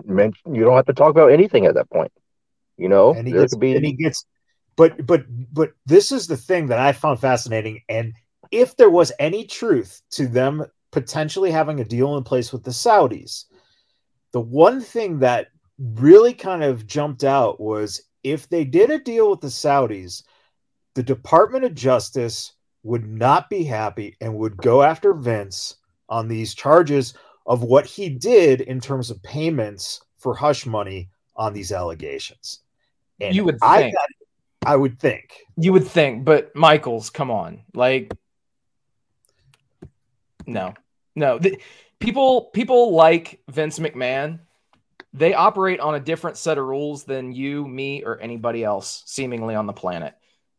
mention, 0.05 0.53
you 0.53 0.63
don't 0.63 0.75
have 0.75 0.85
to 0.85 0.93
talk 0.93 1.11
about 1.11 1.31
anything 1.31 1.65
at 1.65 1.75
that 1.75 1.89
point, 1.89 2.11
you 2.77 2.89
know. 2.89 3.13
And 3.13 3.27
he 3.27 3.33
there 3.33 3.43
gets, 3.43 3.53
could 3.53 3.59
be, 3.59 3.75
and 3.75 3.85
he 3.85 3.93
gets, 3.93 4.25
but 4.75 5.05
but 5.05 5.23
but 5.51 5.71
this 5.85 6.11
is 6.11 6.27
the 6.27 6.37
thing 6.37 6.67
that 6.67 6.79
I 6.79 6.93
found 6.93 7.19
fascinating, 7.19 7.81
and 7.89 8.13
if 8.51 8.75
there 8.77 8.89
was 8.89 9.11
any 9.19 9.45
truth 9.45 10.01
to 10.11 10.27
them 10.27 10.65
potentially 10.91 11.51
having 11.51 11.79
a 11.79 11.85
deal 11.85 12.17
in 12.17 12.23
place 12.23 12.53
with 12.53 12.63
the 12.63 12.71
Saudis, 12.71 13.45
the 14.31 14.41
one 14.41 14.81
thing 14.81 15.19
that 15.19 15.47
really 15.79 16.33
kind 16.33 16.63
of 16.63 16.87
jumped 16.87 17.23
out 17.23 17.59
was 17.59 18.01
if 18.23 18.49
they 18.49 18.63
did 18.63 18.89
a 18.89 18.99
deal 18.99 19.29
with 19.29 19.41
the 19.41 19.47
Saudis, 19.47 20.23
the 20.95 21.03
Department 21.03 21.63
of 21.63 21.75
Justice 21.75 22.53
would 22.83 23.07
not 23.07 23.49
be 23.49 23.63
happy 23.63 24.15
and 24.21 24.37
would 24.37 24.57
go 24.57 24.81
after 24.81 25.13
Vince 25.13 25.77
on 26.09 26.27
these 26.27 26.53
charges 26.53 27.13
of 27.45 27.63
what 27.63 27.85
he 27.85 28.09
did 28.09 28.61
in 28.61 28.79
terms 28.79 29.09
of 29.09 29.21
payments 29.23 30.01
for 30.17 30.33
hush 30.33 30.65
money 30.65 31.09
on 31.35 31.53
these 31.53 31.71
allegations. 31.71 32.59
And 33.21 33.35
you 33.35 33.43
would 33.45 33.59
think. 33.59 33.95
I, 34.65 34.73
I 34.73 34.75
would 34.75 34.99
think. 34.99 35.33
You 35.57 35.73
would 35.73 35.87
think, 35.87 36.25
but 36.25 36.55
Michaels, 36.55 37.09
come 37.09 37.31
on. 37.31 37.61
Like 37.73 38.11
no. 40.47 40.73
No. 41.15 41.37
The, 41.37 41.59
people 41.99 42.45
people 42.53 42.93
like 42.93 43.41
Vince 43.49 43.79
McMahon 43.79 44.39
they 45.13 45.33
operate 45.33 45.79
on 45.79 45.95
a 45.95 45.99
different 45.99 46.37
set 46.37 46.57
of 46.57 46.65
rules 46.65 47.03
than 47.03 47.31
you, 47.31 47.67
me, 47.67 48.03
or 48.03 48.19
anybody 48.19 48.63
else 48.63 49.03
seemingly 49.05 49.55
on 49.55 49.65
the 49.65 49.73
planet. 49.73 50.13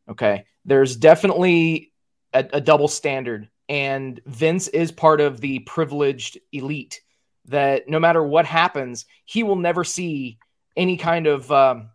Okay. 0.08 0.44
There's 0.64 0.96
definitely 0.96 1.92
a, 2.32 2.44
a 2.54 2.60
double 2.60 2.88
standard. 2.88 3.48
And 3.68 4.20
Vince 4.26 4.68
is 4.68 4.90
part 4.90 5.20
of 5.20 5.40
the 5.40 5.60
privileged 5.60 6.38
elite 6.52 7.00
that 7.46 7.88
no 7.88 8.00
matter 8.00 8.22
what 8.22 8.46
happens, 8.46 9.06
he 9.24 9.42
will 9.42 9.56
never 9.56 9.84
see 9.84 10.38
any 10.76 10.96
kind 10.96 11.26
of 11.26 11.50
um, 11.52 11.90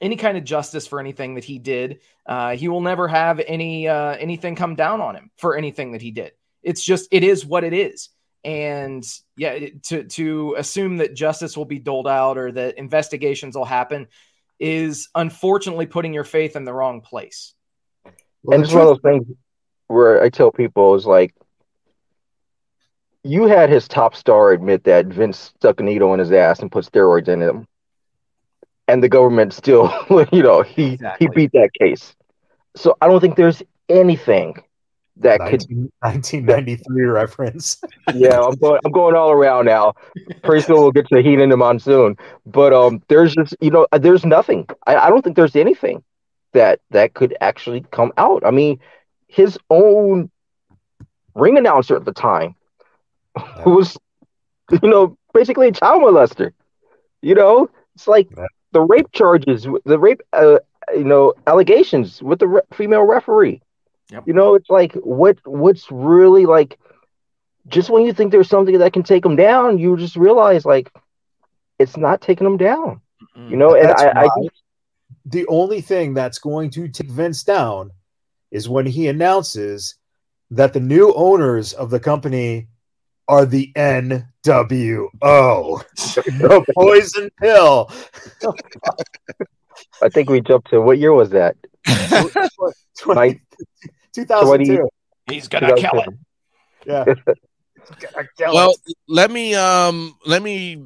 any 0.00 0.16
kind 0.16 0.36
of 0.36 0.44
justice 0.44 0.86
for 0.86 1.00
anything 1.00 1.36
that 1.36 1.44
he 1.44 1.58
did. 1.58 2.00
Uh, 2.26 2.56
he 2.56 2.68
will 2.68 2.80
never 2.80 3.06
have 3.06 3.40
any 3.40 3.88
uh, 3.88 4.14
anything 4.16 4.56
come 4.56 4.74
down 4.74 5.00
on 5.00 5.14
him 5.14 5.30
for 5.36 5.56
anything 5.56 5.92
that 5.92 6.02
he 6.02 6.10
did. 6.10 6.32
It's 6.62 6.82
just 6.82 7.08
it 7.12 7.22
is 7.22 7.46
what 7.46 7.64
it 7.64 7.72
is. 7.72 8.10
And 8.44 9.04
yeah, 9.36 9.68
to 9.84 10.04
to 10.04 10.54
assume 10.58 10.98
that 10.98 11.14
justice 11.14 11.56
will 11.56 11.64
be 11.64 11.78
doled 11.78 12.06
out 12.06 12.36
or 12.36 12.52
that 12.52 12.76
investigations 12.76 13.56
will 13.56 13.64
happen 13.64 14.06
is 14.60 15.08
unfortunately 15.14 15.86
putting 15.86 16.12
your 16.12 16.24
faith 16.24 16.56
in 16.56 16.64
the 16.64 16.72
wrong 16.72 17.00
place. 17.00 17.54
Well, 18.42 18.54
and 18.54 18.64
it's 18.64 18.72
one 18.72 18.82
of 18.82 18.88
those 18.88 19.00
things 19.00 19.26
where 19.88 20.22
I 20.22 20.28
tell 20.28 20.50
people 20.52 20.94
is 20.94 21.06
like, 21.06 21.34
you 23.22 23.46
had 23.46 23.70
his 23.70 23.88
top 23.88 24.14
star 24.14 24.52
admit 24.52 24.84
that 24.84 25.06
Vince 25.06 25.52
stuck 25.56 25.80
a 25.80 25.82
needle 25.82 26.12
in 26.12 26.20
his 26.20 26.30
ass 26.30 26.60
and 26.60 26.70
put 26.70 26.84
steroids 26.84 27.28
in 27.28 27.40
him, 27.40 27.66
and 28.86 29.02
the 29.02 29.08
government 29.08 29.54
still, 29.54 29.90
you 30.32 30.42
know, 30.42 30.62
he 30.62 30.92
exactly. 30.92 31.26
he 31.26 31.34
beat 31.34 31.52
that 31.52 31.70
case. 31.72 32.14
So 32.76 32.96
I 33.00 33.08
don't 33.08 33.20
think 33.20 33.36
there's 33.36 33.62
anything 33.88 34.62
that 35.16 35.40
19, 35.40 35.58
could 35.58 35.68
1993 36.00 37.02
reference. 37.04 37.80
yeah, 38.14 38.40
I'm 38.40 38.56
going. 38.56 38.80
I'm 38.84 38.92
going 38.92 39.14
all 39.14 39.30
around 39.30 39.66
now. 39.66 39.94
Pretty 40.42 40.62
soon 40.62 40.76
we'll 40.76 40.92
get 40.92 41.06
to 41.08 41.16
the 41.16 41.22
heat 41.22 41.40
in 41.40 41.50
the 41.50 41.56
monsoon. 41.56 42.16
But 42.46 42.72
um, 42.72 43.02
there's 43.08 43.34
just 43.34 43.56
you 43.60 43.70
know, 43.70 43.86
there's 43.92 44.24
nothing. 44.24 44.66
I, 44.86 44.96
I 44.96 45.10
don't 45.10 45.22
think 45.22 45.36
there's 45.36 45.56
anything 45.56 46.02
that 46.52 46.80
that 46.90 47.14
could 47.14 47.36
actually 47.40 47.84
come 47.90 48.12
out. 48.16 48.44
I 48.44 48.50
mean, 48.50 48.80
his 49.28 49.58
own 49.70 50.30
ring 51.34 51.58
announcer 51.58 51.96
at 51.96 52.04
the 52.04 52.12
time 52.12 52.54
yeah. 53.36 53.64
was, 53.64 53.96
you 54.70 54.88
know, 54.88 55.16
basically 55.32 55.68
a 55.68 55.72
child 55.72 56.02
molester. 56.02 56.52
You 57.22 57.34
know, 57.34 57.70
it's 57.94 58.06
like 58.08 58.28
yeah. 58.36 58.46
the 58.72 58.80
rape 58.80 59.10
charges, 59.12 59.66
the 59.84 59.98
rape, 59.98 60.22
uh, 60.32 60.58
you 60.94 61.04
know, 61.04 61.34
allegations 61.46 62.22
with 62.22 62.38
the 62.38 62.48
re- 62.48 62.60
female 62.72 63.02
referee 63.02 63.62
Yep. 64.10 64.24
You 64.26 64.34
know, 64.34 64.54
it's 64.54 64.70
like 64.70 64.92
what 64.94 65.38
what's 65.44 65.90
really 65.90 66.46
like 66.46 66.78
just 67.68 67.90
when 67.90 68.04
you 68.04 68.12
think 68.12 68.30
there's 68.30 68.48
something 68.48 68.78
that 68.78 68.92
can 68.92 69.02
take 69.02 69.22
them 69.22 69.36
down, 69.36 69.78
you 69.78 69.96
just 69.96 70.16
realize 70.16 70.64
like 70.64 70.92
it's 71.78 71.96
not 71.96 72.20
taking 72.20 72.44
them 72.44 72.56
down. 72.56 73.00
Mm-hmm. 73.36 73.50
You 73.50 73.56
know, 73.56 73.74
and 73.74 73.90
I, 73.90 74.24
I 74.24 74.28
the 75.24 75.46
only 75.48 75.80
thing 75.80 76.14
that's 76.14 76.38
going 76.38 76.70
to 76.70 76.88
take 76.88 77.10
Vince 77.10 77.42
down 77.42 77.90
is 78.50 78.68
when 78.68 78.86
he 78.86 79.08
announces 79.08 79.96
that 80.50 80.72
the 80.72 80.80
new 80.80 81.12
owners 81.14 81.72
of 81.72 81.90
the 81.90 82.00
company 82.00 82.68
are 83.26 83.46
the 83.46 83.72
NWO, 83.74 84.24
the 85.20 86.64
poison 86.74 87.30
pill. 87.40 87.90
I 90.02 90.08
think 90.10 90.28
we 90.28 90.40
jumped 90.40 90.70
to 90.70 90.80
what 90.80 90.98
year 90.98 91.12
was 91.12 91.30
that? 91.30 91.56
20, 92.98 93.40
2002. 94.14 94.88
He's 95.30 95.48
gonna 95.48 95.74
kill 95.74 96.00
it. 96.00 96.08
Yeah. 96.86 97.04
well, 98.52 98.70
it. 98.70 98.96
let 99.08 99.30
me 99.30 99.54
um 99.54 100.16
let 100.26 100.42
me 100.42 100.84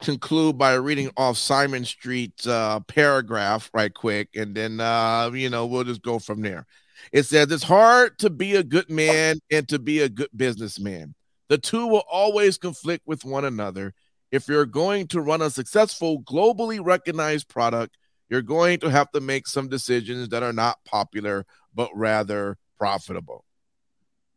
conclude 0.00 0.56
by 0.56 0.74
reading 0.74 1.10
off 1.16 1.36
Simon 1.36 1.84
Street's 1.84 2.46
uh, 2.46 2.80
paragraph 2.80 3.70
right 3.74 3.92
quick, 3.92 4.30
and 4.34 4.54
then 4.54 4.80
uh, 4.80 5.30
you 5.32 5.50
know 5.50 5.66
we'll 5.66 5.84
just 5.84 6.02
go 6.02 6.18
from 6.18 6.42
there. 6.42 6.66
It 7.12 7.24
says 7.24 7.50
it's 7.50 7.62
hard 7.62 8.18
to 8.18 8.30
be 8.30 8.56
a 8.56 8.62
good 8.62 8.90
man 8.90 9.38
and 9.50 9.68
to 9.68 9.78
be 9.78 10.00
a 10.00 10.08
good 10.08 10.30
businessman. 10.34 11.14
The 11.48 11.58
two 11.58 11.86
will 11.86 12.04
always 12.10 12.58
conflict 12.58 13.06
with 13.06 13.24
one 13.24 13.44
another. 13.44 13.94
If 14.30 14.46
you're 14.46 14.66
going 14.66 15.08
to 15.08 15.20
run 15.20 15.42
a 15.42 15.50
successful, 15.50 16.22
globally 16.22 16.78
recognized 16.82 17.48
product, 17.48 17.96
you're 18.30 18.42
going 18.42 18.78
to 18.78 18.88
have 18.88 19.10
to 19.10 19.20
make 19.20 19.46
some 19.48 19.68
decisions 19.68 20.28
that 20.28 20.42
are 20.42 20.52
not 20.52 20.82
popular, 20.84 21.44
but 21.74 21.90
rather 21.94 22.56
profitable. 22.78 23.44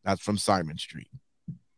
That's 0.03 0.21
from 0.21 0.37
Simon 0.37 0.77
Street. 0.77 1.07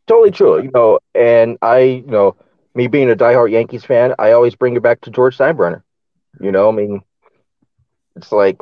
Totally 0.07 0.31
true. 0.31 0.63
You 0.63 0.71
know, 0.73 0.99
and 1.13 1.57
I, 1.61 1.79
you 1.79 2.07
know, 2.07 2.35
me 2.73 2.87
being 2.87 3.11
a 3.11 3.15
diehard 3.15 3.51
Yankees 3.51 3.83
fan, 3.83 4.15
I 4.17 4.31
always 4.31 4.55
bring 4.55 4.75
it 4.75 4.81
back 4.81 5.01
to 5.01 5.11
George 5.11 5.37
Steinbrenner. 5.37 5.83
You 6.39 6.51
know, 6.51 6.69
I 6.69 6.71
mean, 6.71 7.01
it's 8.15 8.31
like 8.31 8.59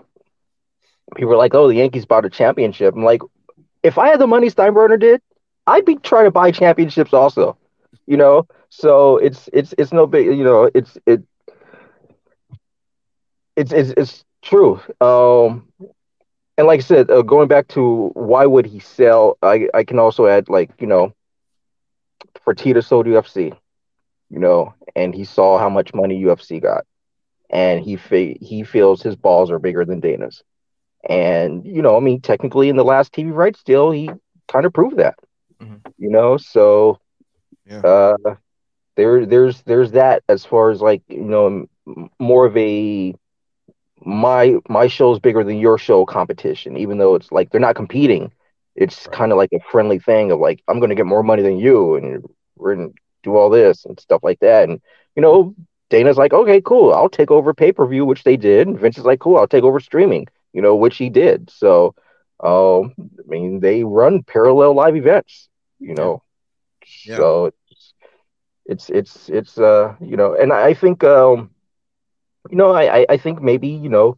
people 1.15 1.33
are 1.33 1.37
like, 1.37 1.55
"Oh, 1.55 1.67
the 1.67 1.75
Yankees 1.75 2.05
bought 2.05 2.25
a 2.25 2.29
championship." 2.29 2.93
I'm 2.95 3.03
like, 3.03 3.21
if 3.81 3.97
I 3.97 4.09
had 4.09 4.19
the 4.19 4.27
money 4.27 4.49
Steinbrenner 4.49 4.99
did, 4.99 5.21
I'd 5.65 5.85
be 5.85 5.95
trying 5.95 6.25
to 6.25 6.31
buy 6.31 6.51
championships 6.51 7.13
also. 7.13 7.57
You 8.05 8.17
know, 8.17 8.47
so 8.69 9.17
it's 9.17 9.49
it's 9.53 9.73
it's 9.77 9.91
no 9.91 10.05
big. 10.05 10.27
You 10.27 10.43
know, 10.43 10.69
it's 10.73 10.97
it 11.05 11.23
it's 13.55 13.71
it's, 13.71 13.93
it's 13.97 14.25
true. 14.41 14.81
Um, 15.01 15.67
and 16.57 16.67
like 16.67 16.79
I 16.79 16.83
said, 16.83 17.09
uh, 17.09 17.21
going 17.21 17.47
back 17.47 17.67
to 17.69 18.11
why 18.13 18.45
would 18.45 18.65
he 18.65 18.79
sell? 18.79 19.37
I 19.41 19.69
I 19.73 19.83
can 19.83 19.99
also 19.99 20.27
add 20.27 20.49
like 20.49 20.71
you 20.79 20.87
know, 20.87 21.13
Fertitta 22.45 22.83
sold 22.83 23.05
UFC, 23.07 23.55
you 24.29 24.39
know, 24.39 24.73
and 24.95 25.13
he 25.15 25.23
saw 25.23 25.57
how 25.57 25.69
much 25.69 25.93
money 25.93 26.21
UFC 26.23 26.61
got, 26.61 26.85
and 27.49 27.83
he 27.83 27.95
fe- 27.95 28.37
he 28.39 28.63
feels 28.63 29.01
his 29.01 29.15
balls 29.15 29.49
are 29.49 29.59
bigger 29.59 29.85
than 29.85 29.99
Dana's, 29.99 30.43
and 31.07 31.65
you 31.65 31.81
know, 31.81 31.97
I 31.97 31.99
mean, 31.99 32.21
technically 32.21 32.69
in 32.69 32.75
the 32.75 32.85
last 32.85 33.13
TV 33.13 33.33
rights 33.33 33.63
deal, 33.63 33.91
he 33.91 34.09
kind 34.47 34.65
of 34.65 34.73
proved 34.73 34.97
that, 34.97 35.15
mm-hmm. 35.59 35.77
you 35.97 36.09
know, 36.09 36.37
so 36.37 36.99
yeah. 37.65 37.79
uh, 37.79 38.35
there 38.95 39.25
there's 39.25 39.61
there's 39.63 39.91
that 39.91 40.23
as 40.29 40.45
far 40.45 40.69
as 40.69 40.81
like 40.81 41.01
you 41.07 41.23
know 41.23 41.65
more 42.19 42.45
of 42.45 42.55
a 42.57 43.15
my 44.05 44.55
my 44.67 44.87
show 44.87 45.11
is 45.13 45.19
bigger 45.19 45.43
than 45.43 45.59
your 45.59 45.77
show 45.77 46.05
competition, 46.05 46.77
even 46.77 46.97
though 46.97 47.15
it's 47.15 47.31
like 47.31 47.51
they're 47.51 47.61
not 47.61 47.75
competing. 47.75 48.31
It's 48.75 49.07
right. 49.07 49.15
kind 49.15 49.31
of 49.31 49.37
like 49.37 49.51
a 49.53 49.59
friendly 49.71 49.99
thing 49.99 50.31
of 50.31 50.39
like 50.39 50.63
I'm 50.67 50.79
going 50.79 50.89
to 50.89 50.95
get 50.95 51.05
more 51.05 51.23
money 51.23 51.43
than 51.43 51.57
you, 51.57 51.95
and 51.95 52.25
we're 52.55 52.75
going 52.75 52.89
to 52.89 52.95
do 53.23 53.35
all 53.35 53.49
this 53.49 53.85
and 53.85 53.99
stuff 53.99 54.21
like 54.23 54.39
that. 54.39 54.69
And 54.69 54.81
you 55.15 55.21
know, 55.21 55.55
Dana's 55.89 56.17
like, 56.17 56.33
okay, 56.33 56.61
cool, 56.61 56.93
I'll 56.93 57.09
take 57.09 57.31
over 57.31 57.53
pay 57.53 57.71
per 57.71 57.85
view, 57.85 58.05
which 58.05 58.23
they 58.23 58.37
did. 58.37 58.67
And 58.67 58.79
Vince 58.79 58.97
is 58.97 59.05
like, 59.05 59.19
cool, 59.19 59.37
I'll 59.37 59.47
take 59.47 59.63
over 59.63 59.79
streaming, 59.79 60.27
you 60.51 60.61
know, 60.61 60.75
which 60.75 60.97
he 60.97 61.09
did. 61.09 61.49
So, 61.49 61.95
um, 62.39 62.93
I 62.99 63.27
mean, 63.27 63.59
they 63.59 63.83
run 63.83 64.23
parallel 64.23 64.73
live 64.73 64.95
events, 64.95 65.49
you 65.79 65.93
know. 65.93 66.23
Yeah. 67.05 67.17
So 67.17 67.51
it's 67.69 67.93
it's 68.65 68.89
it's 68.89 69.29
it's 69.29 69.57
uh 69.57 69.95
you 70.01 70.17
know, 70.17 70.35
and 70.35 70.51
I 70.51 70.73
think 70.73 71.03
um 71.03 71.51
you 72.49 72.58
know, 72.58 72.71
I, 72.71 73.06
I 73.10 73.17
think 73.17 73.41
maybe, 73.41 73.69
you 73.69 73.89
know, 73.89 74.17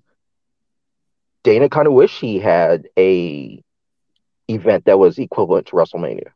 Dana 1.43 1.69
kind 1.69 1.87
of 1.87 1.93
wish 1.93 2.19
he 2.19 2.39
had 2.39 2.87
a 2.97 3.61
event 4.47 4.85
that 4.85 4.99
was 4.99 5.17
equivalent 5.19 5.67
to 5.67 5.75
WrestleMania. 5.75 6.29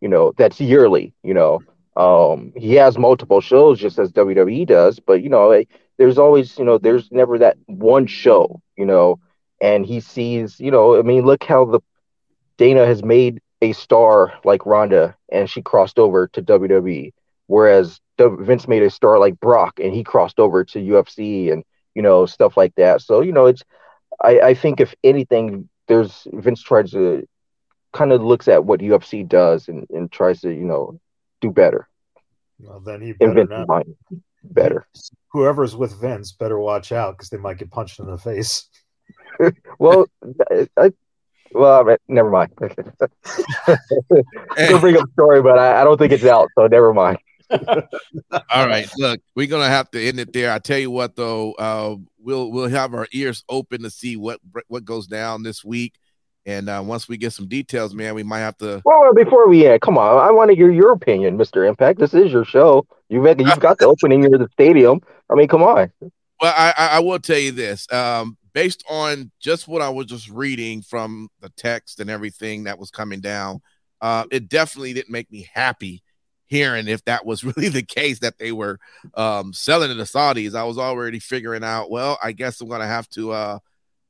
You 0.00 0.08
know, 0.08 0.32
that's 0.36 0.60
yearly, 0.60 1.14
you 1.22 1.34
know. 1.34 1.60
Um, 1.96 2.52
he 2.56 2.74
has 2.74 2.96
multiple 2.98 3.40
shows 3.40 3.78
just 3.78 3.98
as 3.98 4.12
WWE 4.12 4.64
does, 4.64 5.00
but 5.00 5.22
you 5.22 5.28
know, 5.28 5.62
there's 5.98 6.18
always, 6.18 6.58
you 6.58 6.64
know, 6.64 6.78
there's 6.78 7.10
never 7.12 7.38
that 7.38 7.58
one 7.66 8.06
show, 8.06 8.60
you 8.76 8.86
know, 8.86 9.18
and 9.60 9.84
he 9.84 10.00
sees, 10.00 10.58
you 10.60 10.70
know, 10.70 10.98
I 10.98 11.02
mean, 11.02 11.24
look 11.24 11.44
how 11.44 11.64
the 11.66 11.80
Dana 12.56 12.86
has 12.86 13.02
made 13.02 13.40
a 13.62 13.72
star 13.72 14.34
like 14.44 14.66
Ronda 14.66 15.16
and 15.30 15.48
she 15.48 15.62
crossed 15.62 15.98
over 15.98 16.28
to 16.28 16.42
WWE. 16.42 17.12
Whereas 17.50 18.00
Vince 18.16 18.68
made 18.68 18.84
a 18.84 18.90
star 18.90 19.18
like 19.18 19.40
Brock 19.40 19.80
and 19.80 19.92
he 19.92 20.04
crossed 20.04 20.38
over 20.38 20.64
to 20.66 20.78
UFC 20.78 21.52
and 21.52 21.64
you 21.96 22.02
know 22.02 22.24
stuff 22.24 22.56
like 22.56 22.72
that. 22.76 23.02
So 23.02 23.22
you 23.22 23.32
know 23.32 23.46
it's 23.46 23.64
I, 24.22 24.40
I 24.40 24.54
think 24.54 24.80
if 24.80 24.94
anything, 25.02 25.68
there's 25.88 26.28
Vince 26.32 26.62
tries 26.62 26.92
to 26.92 27.26
kind 27.92 28.12
of 28.12 28.22
looks 28.22 28.46
at 28.46 28.64
what 28.64 28.78
UFC 28.78 29.28
does 29.28 29.66
and, 29.66 29.84
and 29.90 30.12
tries 30.12 30.42
to 30.42 30.50
you 30.52 30.64
know 30.64 31.00
do 31.40 31.50
better. 31.50 31.88
Well, 32.60 32.78
then 32.78 33.00
he 33.00 33.14
better 33.14 33.44
not. 33.44 33.66
Mind, 33.66 33.96
better. 34.44 34.86
Whoever's 35.32 35.74
with 35.74 36.00
Vince 36.00 36.30
better 36.30 36.60
watch 36.60 36.92
out 36.92 37.18
because 37.18 37.30
they 37.30 37.36
might 37.36 37.58
get 37.58 37.72
punched 37.72 37.98
in 37.98 38.06
the 38.06 38.16
face. 38.16 38.68
well, 39.80 40.06
I, 40.76 40.92
well, 41.50 41.96
never 42.06 42.30
mind. 42.30 42.52
I'll 43.66 44.78
bring 44.78 44.96
up 44.96 45.08
a 45.08 45.12
story, 45.14 45.42
but 45.42 45.58
I, 45.58 45.80
I, 45.80 45.84
don't 45.84 45.98
think 45.98 46.12
it's 46.12 46.24
out, 46.24 46.48
so 46.54 46.68
never 46.68 46.94
mind. 46.94 47.18
All 47.50 48.66
right, 48.66 48.88
look, 48.96 49.20
we're 49.34 49.46
gonna 49.46 49.68
have 49.68 49.90
to 49.90 50.00
end 50.00 50.20
it 50.20 50.32
there. 50.32 50.52
I 50.52 50.58
tell 50.58 50.78
you 50.78 50.90
what, 50.90 51.16
though, 51.16 51.52
uh, 51.52 51.96
we'll 52.18 52.50
we'll 52.50 52.68
have 52.68 52.94
our 52.94 53.08
ears 53.12 53.44
open 53.48 53.82
to 53.82 53.90
see 53.90 54.16
what 54.16 54.40
what 54.68 54.84
goes 54.84 55.06
down 55.06 55.42
this 55.42 55.64
week, 55.64 55.94
and 56.46 56.68
uh, 56.68 56.82
once 56.84 57.08
we 57.08 57.16
get 57.16 57.32
some 57.32 57.48
details, 57.48 57.94
man, 57.94 58.14
we 58.14 58.22
might 58.22 58.40
have 58.40 58.56
to. 58.58 58.82
Well, 58.84 59.12
before 59.14 59.48
we 59.48 59.66
end, 59.66 59.80
come 59.80 59.98
on, 59.98 60.24
I 60.24 60.30
want 60.30 60.50
to 60.50 60.56
hear 60.56 60.70
your 60.70 60.92
opinion, 60.92 61.36
Mister 61.36 61.64
Impact. 61.64 61.98
This 61.98 62.14
is 62.14 62.30
your 62.32 62.44
show. 62.44 62.86
You 63.08 63.20
make 63.20 63.40
you've 63.40 63.58
got 63.58 63.78
the 63.78 63.86
opening 63.86 64.24
of 64.26 64.40
the 64.40 64.48
stadium. 64.52 65.00
I 65.28 65.34
mean, 65.34 65.48
come 65.48 65.62
on. 65.62 65.90
Well, 66.40 66.54
I 66.56 66.72
I 66.76 67.00
will 67.00 67.18
tell 67.18 67.38
you 67.38 67.52
this. 67.52 67.90
Um, 67.92 68.36
based 68.52 68.84
on 68.88 69.30
just 69.40 69.68
what 69.68 69.82
I 69.82 69.88
was 69.88 70.06
just 70.06 70.28
reading 70.28 70.82
from 70.82 71.28
the 71.40 71.50
text 71.50 72.00
and 72.00 72.10
everything 72.10 72.64
that 72.64 72.78
was 72.78 72.90
coming 72.90 73.20
down, 73.20 73.60
uh, 74.00 74.24
it 74.30 74.48
definitely 74.48 74.92
didn't 74.92 75.10
make 75.10 75.30
me 75.30 75.48
happy 75.52 76.02
hearing 76.50 76.88
if 76.88 77.02
that 77.04 77.24
was 77.24 77.44
really 77.56 77.68
the 77.68 77.82
case 77.82 78.18
that 78.18 78.38
they 78.38 78.52
were 78.52 78.78
um, 79.14 79.54
selling 79.54 79.88
to 79.88 79.94
the 79.94 80.02
Saudis, 80.02 80.54
I 80.54 80.64
was 80.64 80.76
already 80.76 81.20
figuring 81.20 81.64
out. 81.64 81.90
Well, 81.90 82.18
I 82.22 82.32
guess 82.32 82.60
I'm 82.60 82.68
gonna 82.68 82.86
have 82.86 83.08
to 83.10 83.32
uh, 83.32 83.58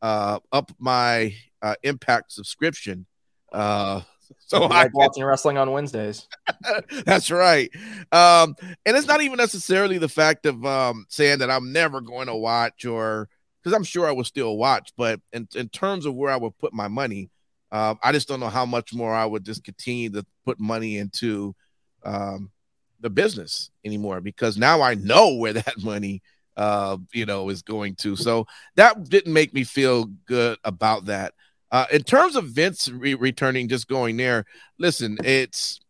uh, 0.02 0.40
up 0.50 0.72
my 0.78 1.34
uh, 1.62 1.74
Impact 1.84 2.32
subscription. 2.32 3.06
Uh, 3.52 4.00
so 4.46 4.64
I 4.64 4.84
like 4.84 4.94
watching 4.94 5.22
wrestling 5.22 5.58
on 5.58 5.70
Wednesdays. 5.70 6.26
that's 7.04 7.30
right. 7.30 7.70
Um, 8.10 8.56
and 8.86 8.96
it's 8.96 9.06
not 9.06 9.20
even 9.20 9.36
necessarily 9.36 9.98
the 9.98 10.08
fact 10.08 10.46
of 10.46 10.64
um, 10.64 11.06
saying 11.08 11.40
that 11.40 11.50
I'm 11.50 11.72
never 11.72 12.00
going 12.00 12.26
to 12.28 12.36
watch 12.36 12.84
or 12.84 13.28
because 13.62 13.76
I'm 13.76 13.84
sure 13.84 14.06
I 14.06 14.12
will 14.12 14.24
still 14.24 14.56
watch, 14.56 14.92
but 14.96 15.20
in, 15.34 15.46
in 15.54 15.68
terms 15.68 16.06
of 16.06 16.14
where 16.14 16.30
I 16.30 16.36
would 16.38 16.56
put 16.56 16.72
my 16.72 16.88
money, 16.88 17.28
um, 17.72 17.98
I 18.02 18.12
just 18.12 18.26
don't 18.26 18.40
know 18.40 18.48
how 18.48 18.64
much 18.64 18.94
more 18.94 19.12
I 19.12 19.26
would 19.26 19.44
just 19.44 19.64
continue 19.64 20.08
to 20.10 20.24
put 20.46 20.58
money 20.58 20.96
into 20.96 21.54
um, 22.04 22.50
the 23.00 23.10
business 23.10 23.70
anymore 23.84 24.20
because 24.20 24.56
now 24.56 24.82
I 24.82 24.94
know 24.94 25.34
where 25.34 25.52
that 25.54 25.82
money, 25.82 26.22
uh, 26.56 26.98
you 27.12 27.26
know, 27.26 27.48
is 27.48 27.62
going 27.62 27.96
to. 27.96 28.16
So 28.16 28.46
that 28.76 29.08
didn't 29.08 29.32
make 29.32 29.54
me 29.54 29.64
feel 29.64 30.06
good 30.26 30.58
about 30.64 31.06
that. 31.06 31.34
Uh, 31.72 31.86
in 31.92 32.02
terms 32.02 32.34
of 32.34 32.46
Vince 32.46 32.88
re- 32.88 33.14
returning, 33.14 33.68
just 33.68 33.88
going 33.88 34.16
there, 34.16 34.44
listen, 34.78 35.18
it's. 35.24 35.80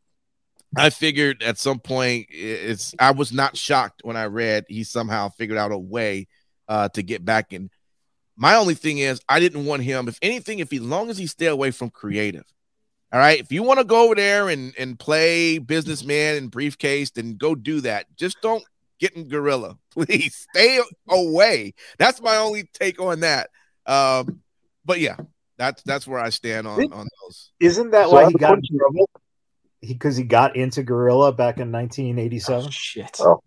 I 0.76 0.90
figured 0.90 1.42
at 1.42 1.58
some 1.58 1.80
point 1.80 2.26
it's. 2.30 2.94
I 2.98 3.10
was 3.12 3.32
not 3.32 3.56
shocked 3.56 4.02
when 4.04 4.16
I 4.16 4.26
read 4.26 4.66
he 4.68 4.84
somehow 4.84 5.30
figured 5.30 5.58
out 5.58 5.72
a 5.72 5.78
way 5.78 6.28
uh, 6.68 6.88
to 6.90 7.02
get 7.02 7.24
back 7.24 7.52
in. 7.52 7.70
My 8.36 8.54
only 8.54 8.74
thing 8.74 8.98
is 8.98 9.20
I 9.28 9.40
didn't 9.40 9.64
want 9.66 9.82
him. 9.82 10.06
If 10.06 10.18
anything, 10.22 10.60
if 10.60 10.70
he, 10.70 10.78
long 10.78 11.10
as 11.10 11.18
he 11.18 11.26
stay 11.26 11.46
away 11.46 11.72
from 11.72 11.90
creative, 11.90 12.44
all 13.12 13.18
right. 13.18 13.40
If 13.40 13.50
you 13.50 13.62
want 13.62 13.78
to 13.80 13.84
go 13.84 14.04
over 14.04 14.14
there 14.14 14.48
and 14.48 14.72
and 14.78 14.98
play 14.98 15.58
businessman 15.58 16.36
and 16.36 16.50
briefcase, 16.50 17.10
then 17.10 17.36
go 17.36 17.54
do 17.54 17.80
that. 17.80 18.06
Just 18.16 18.40
don't 18.40 18.64
get 19.00 19.14
in 19.14 19.28
gorilla, 19.28 19.78
please. 19.90 20.46
Stay 20.54 20.80
away. 21.08 21.74
That's 21.98 22.20
my 22.20 22.36
only 22.36 22.70
take 22.72 23.00
on 23.00 23.20
that. 23.20 23.50
Um, 23.86 24.40
but 24.84 25.00
yeah, 25.00 25.16
that's 25.58 25.82
that's 25.82 26.06
where 26.06 26.20
I 26.20 26.30
stand 26.30 26.68
on 26.68 26.92
on 26.92 27.08
those. 27.22 27.50
Isn't 27.58 27.90
that 27.90 28.04
so 28.06 28.12
why 28.12 28.28
he 28.28 28.34
got 28.34 28.58
in 28.58 28.78
trouble? 28.78 29.10
Because 29.80 30.16
he, 30.16 30.22
he, 30.22 30.28
got 30.28 30.56
into 30.56 30.82
Gorilla 30.82 31.32
back 31.32 31.58
in 31.58 31.72
1987. 31.72 32.66
Oh, 32.66 32.70
shit. 32.70 33.16
Oh, 33.18 33.40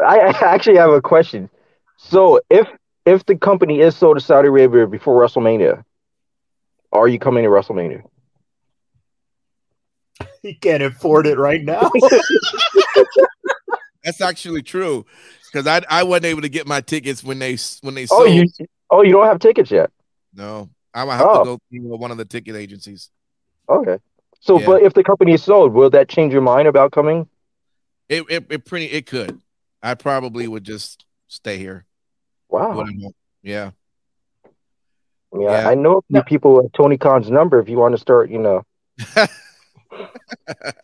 I, 0.00 0.20
I 0.20 0.54
actually 0.54 0.78
have 0.78 0.90
a 0.90 1.02
question. 1.02 1.50
So 1.96 2.40
if 2.50 2.66
if 3.06 3.24
the 3.26 3.36
company 3.36 3.80
is 3.80 3.96
sold 3.96 4.18
to 4.18 4.24
Saudi 4.24 4.48
Arabia 4.48 4.86
before 4.86 5.22
WrestleMania, 5.22 5.84
are 6.92 7.08
you 7.08 7.18
coming 7.18 7.44
to 7.44 7.50
WrestleMania? 7.50 8.02
He 10.42 10.54
can't 10.54 10.82
afford 10.82 11.26
it 11.26 11.38
right 11.38 11.62
now. 11.62 11.90
That's 14.04 14.22
actually 14.22 14.62
true 14.62 15.04
because 15.50 15.66
I 15.66 15.82
I 15.88 16.02
wasn't 16.02 16.26
able 16.26 16.42
to 16.42 16.48
get 16.48 16.66
my 16.66 16.80
tickets 16.80 17.22
when 17.22 17.38
they 17.38 17.56
when 17.82 17.94
they 17.94 18.06
Sold. 18.06 18.22
oh. 18.22 18.26
You, 18.26 18.46
oh, 18.90 19.02
you 19.02 19.12
don't 19.12 19.26
have 19.26 19.38
tickets 19.38 19.70
yet? 19.70 19.90
No, 20.34 20.70
I 20.94 21.04
might 21.04 21.16
have 21.16 21.26
oh. 21.26 21.38
to 21.38 21.44
go 21.44 21.58
through 21.70 21.96
one 21.96 22.10
of 22.10 22.16
the 22.16 22.24
ticket 22.24 22.56
agencies. 22.56 23.10
Okay. 23.68 23.98
So, 24.40 24.58
yeah. 24.58 24.66
but 24.66 24.82
if 24.82 24.94
the 24.94 25.04
company 25.04 25.32
is 25.32 25.42
sold, 25.42 25.72
will 25.72 25.90
that 25.90 26.08
change 26.08 26.32
your 26.32 26.42
mind 26.42 26.66
about 26.66 26.92
coming? 26.92 27.28
It, 28.08 28.24
it, 28.28 28.46
it 28.50 28.64
pretty 28.64 28.86
it 28.86 29.06
could. 29.06 29.40
I 29.82 29.94
probably 29.94 30.48
would 30.48 30.64
just 30.64 31.04
stay 31.28 31.58
here. 31.58 31.84
Wow. 32.48 32.84
Yeah. 33.42 33.70
Yeah, 35.32 35.62
yeah. 35.62 35.68
I 35.68 35.74
know 35.74 35.98
a 35.98 36.02
no. 36.08 36.22
people 36.22 36.70
Tony 36.74 36.98
Khan's 36.98 37.30
number 37.30 37.60
if 37.60 37.68
you 37.68 37.78
want 37.78 37.94
to 37.94 38.00
start, 38.00 38.30
you 38.30 38.38
know. 38.38 38.64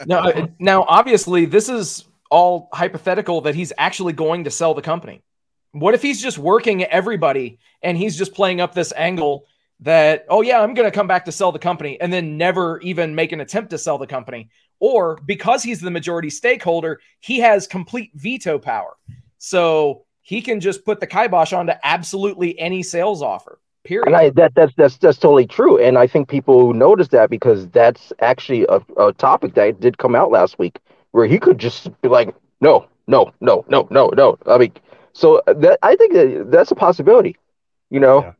now, 0.07 0.29
uh, 0.29 0.47
now, 0.59 0.85
obviously, 0.85 1.47
this 1.47 1.69
is 1.69 2.05
all 2.31 2.69
hypothetical 2.73 3.43
that 3.43 3.55
he's 3.55 3.73
actually 3.79 4.13
going 4.13 4.45
to 4.45 4.51
sell 4.51 4.75
the 4.75 4.83
company. 4.83 5.23
What 5.73 5.95
if 5.95 6.03
he's 6.03 6.23
just 6.23 6.39
working 6.39 6.85
everybody 6.85 7.59
and 7.83 7.99
he's 7.99 8.17
just 8.17 8.35
playing 8.35 8.61
up 8.61 8.75
this 8.75 8.93
angle 8.97 9.47
that, 9.81 10.25
oh, 10.29 10.41
yeah, 10.43 10.61
I'm 10.61 10.75
going 10.75 10.91
to 10.91 10.95
come 10.95 11.07
back 11.07 11.27
to 11.27 11.33
sell 11.33 11.53
the 11.53 11.59
company 11.59 12.01
and 12.01 12.13
then 12.13 12.39
never 12.39 12.81
even 12.81 13.15
make 13.15 13.33
an 13.33 13.41
attempt 13.41 13.71
to 13.71 13.79
sell 13.79 13.99
the 13.99 14.07
company? 14.07 14.49
Or 14.79 15.19
because 15.27 15.63
he's 15.63 15.81
the 15.81 15.91
majority 15.91 16.31
stakeholder, 16.31 17.01
he 17.21 17.41
has 17.41 17.67
complete 17.67 18.11
veto 18.15 18.59
power. 18.59 18.97
So 19.39 20.05
he 20.23 20.41
can 20.41 20.61
just 20.61 20.85
put 20.85 21.01
the 21.01 21.07
kibosh 21.07 21.53
onto 21.53 21.73
absolutely 21.83 22.59
any 22.59 22.83
sales 22.83 23.23
offer. 23.23 23.59
Period. 23.87 24.09
And 24.09 24.17
I, 24.17 24.31
that 24.31 24.53
that's 24.57 24.75
that's 24.75 24.97
that's 24.97 25.19
totally 25.19 25.47
true, 25.47 25.79
and 25.79 25.97
I 25.97 26.09
think 26.09 26.29
people 26.29 26.75
noticed 26.75 27.13
that 27.13 27.31
because 27.31 27.69
that's 27.69 28.13
actually 28.19 28.67
a, 28.69 28.81
a 29.01 29.13
topic 29.13 29.55
that 29.55 29.79
did 29.79 29.97
come 29.99 30.17
out 30.17 30.33
last 30.33 30.59
week, 30.59 30.81
where 31.13 31.25
he 31.25 31.39
could 31.39 31.59
just 31.59 31.89
be 32.03 32.09
like, 32.09 32.35
no, 32.61 32.89
no, 33.07 33.33
no, 33.41 33.65
no, 33.69 33.87
no, 33.89 34.09
no. 34.09 34.39
I 34.45 34.59
mean, 34.59 34.73
so 35.13 35.41
uh, 35.47 35.53
that 35.55 35.79
I 35.85 35.95
think 35.95 36.15
that 36.15 36.49
that's 36.51 36.73
a 36.73 36.75
possibility. 36.75 37.37
You 37.89 38.01
know, 38.01 38.23
yeah. 38.23 38.33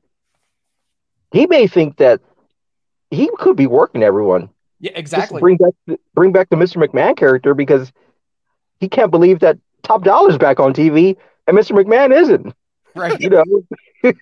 he 1.31 1.47
may 1.47 1.69
think 1.69 1.99
that 1.99 2.21
he 3.13 3.31
could 3.39 3.57
be 3.57 3.69
working 3.69 4.03
everyone. 4.03 4.51
Yeah, 4.81 4.93
exactly. 4.97 5.41
bring 5.41 5.59
back 5.59 5.99
bring 6.13 6.33
back 6.33 6.49
the 6.49 6.57
Mr. 6.57 6.85
McMahon 6.85 7.17
character 7.17 7.55
because 7.55 7.93
he 8.81 8.89
can't 8.89 9.13
believe 9.13 9.39
that 9.41 9.59
Top 9.85 10.03
Dollar's 10.03 10.39
back 10.39 10.59
on 10.59 10.75
TV 10.75 11.17
and 11.47 11.57
Mr. 11.57 11.71
McMahon 11.71 12.13
isn't. 12.13 12.53
Right. 12.97 13.21
You 13.21 13.31
know. 13.31 13.45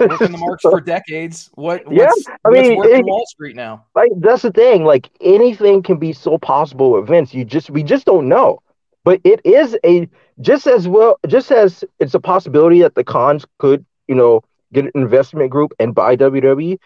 Working 0.00 0.32
the 0.32 0.38
marks 0.38 0.62
for 0.62 0.80
decades. 0.80 1.50
What? 1.54 1.84
Yeah, 1.90 2.10
I 2.44 2.50
mean, 2.50 2.82
it, 2.84 3.04
Wall 3.04 3.24
Street 3.26 3.56
now. 3.56 3.84
Like 3.94 4.10
that's 4.18 4.42
the 4.42 4.52
thing. 4.52 4.84
Like 4.84 5.08
anything 5.20 5.82
can 5.82 5.96
be 5.98 6.12
so 6.12 6.38
possible 6.38 6.92
with 6.92 7.06
Vince. 7.06 7.32
You 7.32 7.44
just 7.44 7.70
we 7.70 7.82
just 7.82 8.04
don't 8.06 8.28
know. 8.28 8.60
But 9.04 9.20
it 9.24 9.40
is 9.44 9.76
a 9.84 10.08
just 10.40 10.66
as 10.66 10.88
well, 10.88 11.18
just 11.26 11.50
as 11.50 11.84
it's 12.00 12.14
a 12.14 12.20
possibility 12.20 12.82
that 12.82 12.94
the 12.94 13.04
Khans 13.04 13.46
could, 13.58 13.86
you 14.08 14.14
know, 14.14 14.42
get 14.72 14.84
an 14.84 14.90
investment 14.94 15.50
group 15.50 15.72
and 15.78 15.94
buy 15.94 16.16
WWE. 16.16 16.78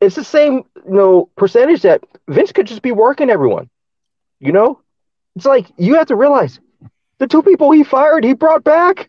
It's 0.00 0.16
the 0.16 0.24
same, 0.24 0.64
you 0.74 0.94
know, 0.94 1.30
percentage 1.36 1.82
that 1.82 2.02
Vince 2.28 2.50
could 2.52 2.66
just 2.66 2.82
be 2.82 2.92
working 2.92 3.30
everyone. 3.30 3.70
You 4.40 4.50
know, 4.52 4.80
it's 5.36 5.46
like 5.46 5.66
you 5.76 5.94
have 5.94 6.08
to 6.08 6.16
realize 6.16 6.58
the 7.18 7.28
two 7.28 7.42
people 7.42 7.70
he 7.70 7.84
fired, 7.84 8.24
he 8.24 8.32
brought 8.32 8.64
back. 8.64 9.08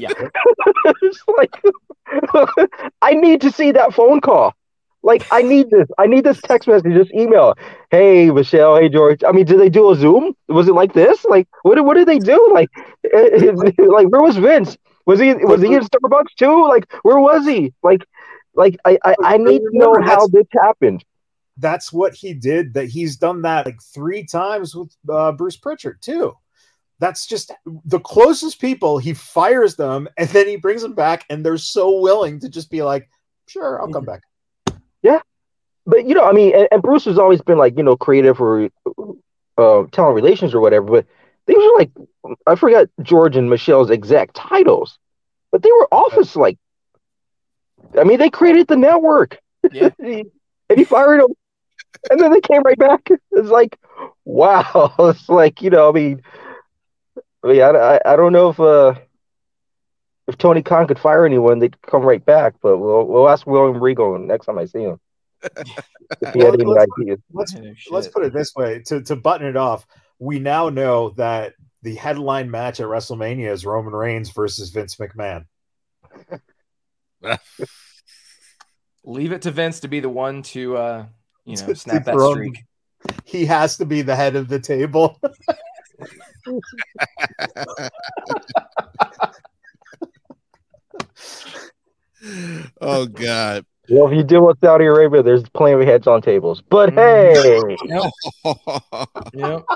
yeah, 0.00 0.12
it's 1.02 1.22
like 1.38 1.54
I 3.02 3.14
need 3.14 3.40
to 3.42 3.52
see 3.52 3.72
that 3.72 3.94
phone 3.94 4.20
call. 4.20 4.54
Like 5.02 5.26
I 5.30 5.42
need 5.42 5.70
this. 5.70 5.88
I 5.98 6.06
need 6.06 6.24
this 6.24 6.40
text 6.42 6.68
message, 6.68 6.92
this 6.92 7.10
email. 7.14 7.54
Hey 7.90 8.30
Michelle. 8.30 8.76
Hey 8.76 8.88
George. 8.88 9.24
I 9.26 9.32
mean, 9.32 9.46
did 9.46 9.58
they 9.58 9.70
do 9.70 9.90
a 9.90 9.96
Zoom? 9.96 10.34
Was 10.48 10.68
it 10.68 10.74
like 10.74 10.92
this? 10.92 11.24
Like 11.24 11.48
what? 11.62 11.76
Did, 11.76 11.82
what 11.82 11.94
did 11.94 12.06
they 12.06 12.18
do? 12.18 12.50
Like, 12.52 12.68
like 13.14 14.08
where 14.08 14.20
was 14.20 14.36
Vince? 14.36 14.76
Was 15.06 15.18
he 15.18 15.34
was 15.34 15.62
he 15.62 15.74
in 15.74 15.82
Starbucks 15.82 16.34
too? 16.36 16.68
Like 16.68 16.92
where 17.02 17.18
was 17.18 17.46
he? 17.46 17.72
Like, 17.82 18.04
like 18.54 18.78
I 18.84 18.98
I, 19.04 19.14
I 19.24 19.36
need 19.38 19.60
to 19.60 19.70
know 19.72 19.96
how 20.02 20.26
this 20.26 20.46
happened. 20.52 21.02
That's 21.56 21.92
what 21.92 22.14
he 22.14 22.34
did. 22.34 22.74
That 22.74 22.86
he's 22.86 23.16
done 23.16 23.42
that 23.42 23.64
like 23.64 23.80
three 23.94 24.24
times 24.24 24.74
with 24.74 24.94
uh, 25.08 25.32
Bruce 25.32 25.56
Pritchard 25.56 26.02
too. 26.02 26.34
That's 27.00 27.26
just 27.26 27.50
the 27.86 27.98
closest 27.98 28.60
people. 28.60 28.98
He 28.98 29.14
fires 29.14 29.74
them 29.76 30.06
and 30.18 30.28
then 30.28 30.46
he 30.46 30.56
brings 30.56 30.82
them 30.82 30.94
back, 30.94 31.24
and 31.30 31.44
they're 31.44 31.58
so 31.58 31.98
willing 32.00 32.40
to 32.40 32.48
just 32.48 32.70
be 32.70 32.82
like, 32.82 33.08
"Sure, 33.48 33.80
I'll 33.80 33.88
come 33.88 34.04
back." 34.04 34.20
Yeah, 35.02 35.20
but 35.86 36.06
you 36.06 36.14
know, 36.14 36.24
I 36.24 36.32
mean, 36.32 36.54
and, 36.54 36.68
and 36.70 36.82
Bruce 36.82 37.06
has 37.06 37.18
always 37.18 37.40
been 37.40 37.58
like 37.58 37.76
you 37.78 37.82
know 37.82 37.96
creative 37.96 38.40
or 38.40 38.68
uh, 39.56 39.84
talent 39.92 40.14
relations 40.14 40.54
or 40.54 40.60
whatever. 40.60 40.86
But 40.86 41.06
these 41.46 41.56
are 41.56 41.78
like 41.78 41.90
I 42.46 42.54
forgot 42.54 42.88
George 43.02 43.36
and 43.36 43.48
Michelle's 43.48 43.90
exact 43.90 44.36
titles, 44.36 44.98
but 45.50 45.62
they 45.62 45.72
were 45.72 45.88
office 45.92 46.36
like. 46.36 46.58
I 47.98 48.04
mean, 48.04 48.18
they 48.18 48.30
created 48.30 48.68
the 48.68 48.76
network. 48.76 49.38
Yeah. 49.72 49.88
and 49.98 50.30
he 50.76 50.84
fired 50.84 51.22
them, 51.22 51.32
and 52.10 52.20
then 52.20 52.30
they 52.30 52.40
came 52.40 52.62
right 52.62 52.78
back. 52.78 53.08
It's 53.32 53.48
like, 53.48 53.78
wow. 54.24 54.94
It's 54.98 55.28
like 55.28 55.62
you 55.62 55.70
know, 55.70 55.88
I 55.88 55.92
mean, 55.92 56.22
I 57.42 57.48
mean, 57.48 57.62
I, 57.62 57.68
I, 57.70 58.00
I 58.04 58.16
don't 58.16 58.32
know 58.32 58.50
if 58.50 58.60
uh 58.60 58.94
if 60.28 60.38
Tony 60.38 60.62
Khan 60.62 60.86
could 60.86 60.98
fire 60.98 61.26
anyone, 61.26 61.58
they'd 61.58 61.80
come 61.82 62.02
right 62.02 62.24
back. 62.24 62.54
But 62.62 62.78
we'll 62.78 63.04
we'll 63.06 63.28
ask 63.28 63.46
William 63.46 63.82
Regal 63.82 64.18
next 64.18 64.46
time 64.46 64.58
I 64.58 64.66
see 64.66 64.82
him. 64.82 65.00
if 65.42 66.34
he 66.34 66.40
had 66.40 66.54
any 66.54 66.64
let's, 66.64 66.86
ideas. 67.00 67.18
Let's, 67.32 67.54
let's 67.90 68.08
put 68.08 68.24
it 68.24 68.32
this 68.32 68.54
way: 68.54 68.82
to 68.86 69.02
to 69.02 69.16
button 69.16 69.46
it 69.46 69.56
off, 69.56 69.86
we 70.18 70.38
now 70.38 70.68
know 70.68 71.10
that 71.10 71.54
the 71.82 71.94
headline 71.94 72.50
match 72.50 72.80
at 72.80 72.86
WrestleMania 72.86 73.50
is 73.50 73.64
Roman 73.64 73.92
Reigns 73.92 74.30
versus 74.30 74.70
Vince 74.70 74.96
McMahon. 74.96 75.46
Leave 79.04 79.32
it 79.32 79.42
to 79.42 79.50
Vince 79.50 79.80
to 79.80 79.88
be 79.88 80.00
the 80.00 80.08
one 80.08 80.42
to 80.42 80.76
uh 80.76 81.06
you 81.44 81.56
know 81.66 81.74
snap 81.74 82.04
that 82.04 82.18
streak. 82.18 82.64
He 83.24 83.46
has 83.46 83.78
to 83.78 83.86
be 83.86 84.02
the 84.02 84.14
head 84.14 84.36
of 84.36 84.48
the 84.48 84.60
table. 84.60 85.18
Oh 92.80 93.06
God. 93.06 93.64
Well, 93.88 94.06
if 94.08 94.16
you 94.16 94.22
deal 94.22 94.46
with 94.46 94.58
Saudi 94.62 94.84
Arabia, 94.84 95.22
there's 95.22 95.42
plenty 95.50 95.80
of 95.80 95.88
heads 95.88 96.06
on 96.06 96.22
tables. 96.22 96.62
But 96.68 96.90
mm. 96.90 96.94
hey, 96.94 97.76
Yep. 97.88 98.12
Yep. 99.34 99.64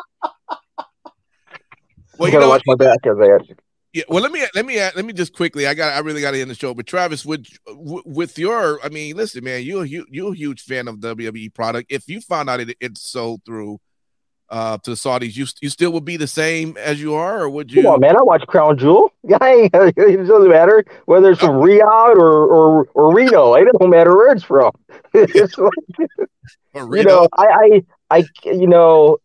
Well, 2.16 2.28
you 2.28 2.34
you 2.34 2.38
gotta 2.38 2.46
know, 2.46 2.50
watch 2.50 2.62
my 2.66 2.76
back 2.76 2.98
as 3.06 3.16
I 3.20 3.26
answer. 3.32 3.56
yeah. 3.92 4.04
Well, 4.08 4.22
let 4.22 4.30
me 4.30 4.44
let 4.54 4.64
me 4.64 4.78
let 4.78 5.04
me 5.04 5.12
just 5.12 5.34
quickly. 5.34 5.66
I 5.66 5.74
got. 5.74 5.94
I 5.94 5.98
really 5.98 6.20
got 6.20 6.30
to 6.30 6.40
end 6.40 6.48
the 6.48 6.54
show. 6.54 6.72
But 6.74 6.86
Travis, 6.86 7.26
with 7.26 7.44
with 7.66 8.38
your, 8.38 8.78
I 8.84 8.88
mean, 8.88 9.16
listen, 9.16 9.42
man, 9.42 9.64
you're 9.64 9.82
a 9.82 9.88
hu- 9.88 10.06
you're 10.08 10.32
a 10.32 10.36
huge 10.36 10.62
fan 10.62 10.86
of 10.86 10.98
WWE 10.98 11.52
product. 11.52 11.90
If 11.90 12.08
you 12.08 12.20
found 12.20 12.48
out 12.48 12.60
it, 12.60 12.76
it's 12.80 13.02
sold 13.02 13.40
through 13.44 13.80
uh 14.50 14.78
to 14.78 14.90
the 14.90 14.96
Saudis, 14.96 15.36
you 15.36 15.46
you 15.60 15.68
still 15.68 15.92
would 15.92 16.04
be 16.04 16.16
the 16.16 16.26
same 16.26 16.76
as 16.76 17.00
you 17.00 17.14
are, 17.14 17.42
or 17.42 17.50
would 17.50 17.72
you? 17.72 17.82
Come 17.82 17.92
on, 17.92 18.00
man. 18.00 18.16
I 18.16 18.22
watch 18.22 18.46
Crown 18.46 18.78
Jewel. 18.78 19.10
Yeah, 19.26 19.38
it 19.42 19.72
doesn't 19.72 20.50
matter 20.50 20.84
whether 21.06 21.30
it's 21.30 21.40
from 21.40 21.56
Riyadh 21.62 22.16
or 22.16 22.46
or, 22.46 22.86
or 22.92 23.14
Reno. 23.14 23.54
It 23.54 23.66
doesn't 23.72 23.90
matter 23.90 24.14
where 24.14 24.32
it's 24.32 24.44
from. 24.44 24.72
It's 25.14 25.56
like, 25.56 25.72
you 26.74 27.04
know, 27.04 27.28
I, 27.32 27.46
I, 28.10 28.18
I, 28.18 28.24
you 28.44 28.66
know, 28.66 29.18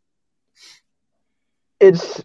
it's 1.80 2.24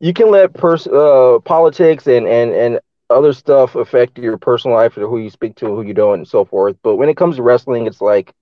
you 0.00 0.12
can 0.12 0.30
let 0.30 0.54
pers- 0.54 0.86
uh, 0.86 1.38
politics 1.44 2.06
and 2.06 2.28
and 2.28 2.52
and 2.52 2.80
other 3.10 3.32
stuff 3.32 3.74
affect 3.74 4.18
your 4.18 4.36
personal 4.38 4.76
life 4.76 4.96
or 4.96 5.08
who 5.08 5.18
you 5.18 5.30
speak 5.30 5.56
to, 5.56 5.66
who 5.66 5.82
you 5.82 5.94
don't, 5.94 6.14
and 6.14 6.28
so 6.28 6.44
forth. 6.44 6.76
But 6.82 6.96
when 6.96 7.08
it 7.08 7.16
comes 7.16 7.36
to 7.36 7.42
wrestling, 7.42 7.86
it's 7.86 8.00
like, 8.00 8.32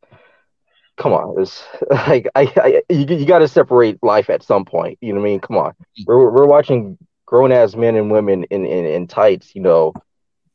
come 0.96 1.12
on, 1.12 1.40
it's 1.40 1.64
like 1.90 2.28
I, 2.34 2.52
I 2.56 2.82
you, 2.88 3.06
you 3.16 3.26
got 3.26 3.38
to 3.40 3.48
separate 3.48 4.02
life 4.02 4.30
at 4.30 4.42
some 4.42 4.64
point. 4.64 4.98
You 5.00 5.12
know 5.12 5.20
what 5.20 5.26
I 5.26 5.30
mean? 5.30 5.40
Come 5.40 5.56
on, 5.56 5.74
we're 6.06 6.30
we're 6.30 6.46
watching 6.46 6.98
grown 7.26 7.52
ass 7.52 7.74
men 7.74 7.96
and 7.96 8.10
women 8.10 8.44
in, 8.44 8.66
in 8.66 8.84
in 8.84 9.06
tights, 9.06 9.54
you 9.54 9.62
know, 9.62 9.92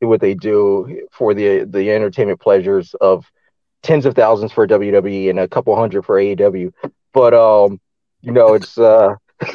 do 0.01 0.07
what 0.07 0.21
they 0.21 0.33
do 0.33 1.07
for 1.11 1.33
the 1.33 1.65
the 1.65 1.91
entertainment 1.91 2.39
pleasures 2.39 2.93
of 3.01 3.25
tens 3.83 4.05
of 4.05 4.15
thousands 4.15 4.51
for 4.51 4.67
WWE 4.67 5.29
and 5.29 5.39
a 5.39 5.47
couple 5.47 5.75
hundred 5.75 6.03
for 6.03 6.19
AEW. 6.19 6.71
But 7.13 7.33
um, 7.33 7.79
you 8.21 8.31
know, 8.31 8.53
it's 8.53 8.77
uh 8.77 9.15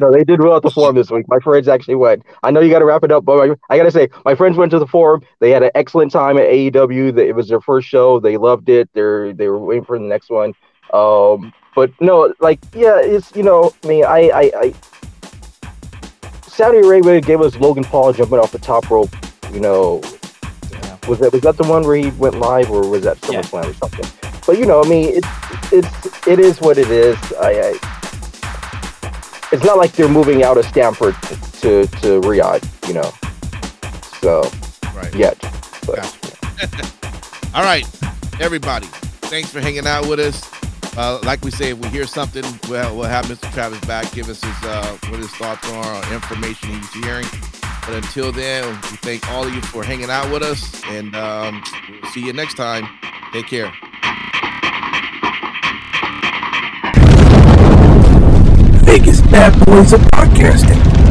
no, 0.00 0.10
they 0.12 0.24
did 0.24 0.40
well 0.40 0.56
at 0.56 0.62
the 0.62 0.70
forum 0.70 0.96
this 0.96 1.10
week. 1.10 1.26
My 1.28 1.38
friends 1.38 1.68
actually 1.68 1.94
went. 1.94 2.24
I 2.42 2.50
know 2.50 2.60
you 2.60 2.70
got 2.70 2.80
to 2.80 2.84
wrap 2.84 3.04
it 3.04 3.12
up, 3.12 3.24
but 3.24 3.38
I, 3.50 3.54
I 3.72 3.76
got 3.78 3.84
to 3.84 3.90
say, 3.90 4.08
my 4.24 4.34
friends 4.34 4.56
went 4.56 4.70
to 4.72 4.78
the 4.78 4.86
forum. 4.86 5.22
They 5.40 5.50
had 5.50 5.62
an 5.62 5.70
excellent 5.74 6.10
time 6.12 6.36
at 6.38 6.44
AEW. 6.44 7.16
It 7.18 7.32
was 7.34 7.48
their 7.48 7.60
first 7.60 7.86
show. 7.88 8.18
They 8.20 8.36
loved 8.36 8.68
it. 8.68 8.88
They're 8.94 9.32
they 9.32 9.48
were 9.48 9.58
waiting 9.58 9.84
for 9.84 9.98
the 9.98 10.04
next 10.04 10.30
one. 10.30 10.54
Um, 10.92 11.52
but 11.74 11.90
no, 12.00 12.32
like 12.40 12.60
yeah, 12.74 13.00
it's 13.00 13.34
you 13.36 13.42
know, 13.42 13.72
I 13.82 13.86
mean, 13.86 14.04
I 14.04 14.30
I, 14.30 14.50
I 14.56 14.74
Saudi 16.46 16.78
Arabia 16.78 17.20
gave 17.20 17.40
us 17.40 17.56
Logan 17.56 17.84
Paul 17.84 18.12
jumping 18.12 18.38
off 18.38 18.52
the 18.52 18.58
top 18.58 18.90
rope. 18.90 19.10
You 19.52 19.60
know, 19.60 20.00
Yeah. 20.70 20.96
was 21.08 21.18
that 21.20 21.32
was 21.32 21.42
that 21.42 21.56
the 21.56 21.64
one 21.68 21.82
where 21.84 21.96
he 21.96 22.10
went 22.10 22.36
live, 22.38 22.70
or 22.70 22.88
was 22.88 23.02
that 23.04 23.18
Yeah. 23.30 23.42
SummerSlam 23.42 23.70
or 23.70 23.74
something? 23.74 24.06
But 24.46 24.58
you 24.58 24.66
know, 24.66 24.82
I 24.82 24.88
mean, 24.88 25.08
it's 25.16 25.72
it's 25.72 26.26
it 26.28 26.38
is 26.38 26.60
what 26.60 26.78
it 26.78 26.90
is. 26.90 27.16
I, 27.34 27.50
I 27.72 27.78
it's 29.54 29.64
not 29.64 29.76
like 29.76 29.92
they're 29.92 30.08
moving 30.08 30.42
out 30.42 30.58
of 30.58 30.64
Stamford 30.64 31.14
to 31.22 31.86
to 31.86 32.20
Riyadh, 32.20 32.88
you 32.88 32.94
know. 32.94 33.12
So 34.20 34.42
right. 34.96 35.14
yet, 35.14 35.38
but 35.86 35.96
Gotcha. 35.96 36.92
All 37.54 37.62
right, 37.62 37.86
everybody. 38.40 38.86
Thanks 39.30 39.50
for 39.50 39.60
hanging 39.60 39.86
out 39.86 40.08
with 40.08 40.18
us. 40.18 40.50
Uh, 40.96 41.20
like 41.22 41.44
we 41.44 41.52
say, 41.52 41.70
if 41.70 41.78
we 41.78 41.88
hear 41.88 42.04
something, 42.06 42.44
we'll, 42.68 42.96
we'll 42.96 43.04
have 43.04 43.26
Mr. 43.26 43.52
Travis 43.52 43.80
back, 43.80 44.10
give 44.12 44.28
us 44.28 44.42
his 44.42 44.64
uh, 44.64 44.96
what 45.08 45.20
his 45.20 45.30
thoughts 45.30 45.70
are, 45.70 45.94
or 45.94 46.12
information 46.12 46.70
he's 46.70 46.92
hearing. 46.94 47.26
But 47.86 47.94
until 47.94 48.32
then, 48.32 48.66
we 48.90 48.96
thank 48.98 49.28
all 49.30 49.46
of 49.46 49.54
you 49.54 49.60
for 49.60 49.84
hanging 49.84 50.10
out 50.10 50.32
with 50.32 50.42
us, 50.42 50.82
and 50.86 51.14
um, 51.14 51.62
we'll 51.90 52.10
see 52.10 52.26
you 52.26 52.32
next 52.32 52.54
time. 52.54 52.88
Take 53.32 53.46
care. 53.46 53.72
Bad 59.34 59.66
Boys 59.66 59.92
of 59.92 60.00
Podcasting. 60.12 61.03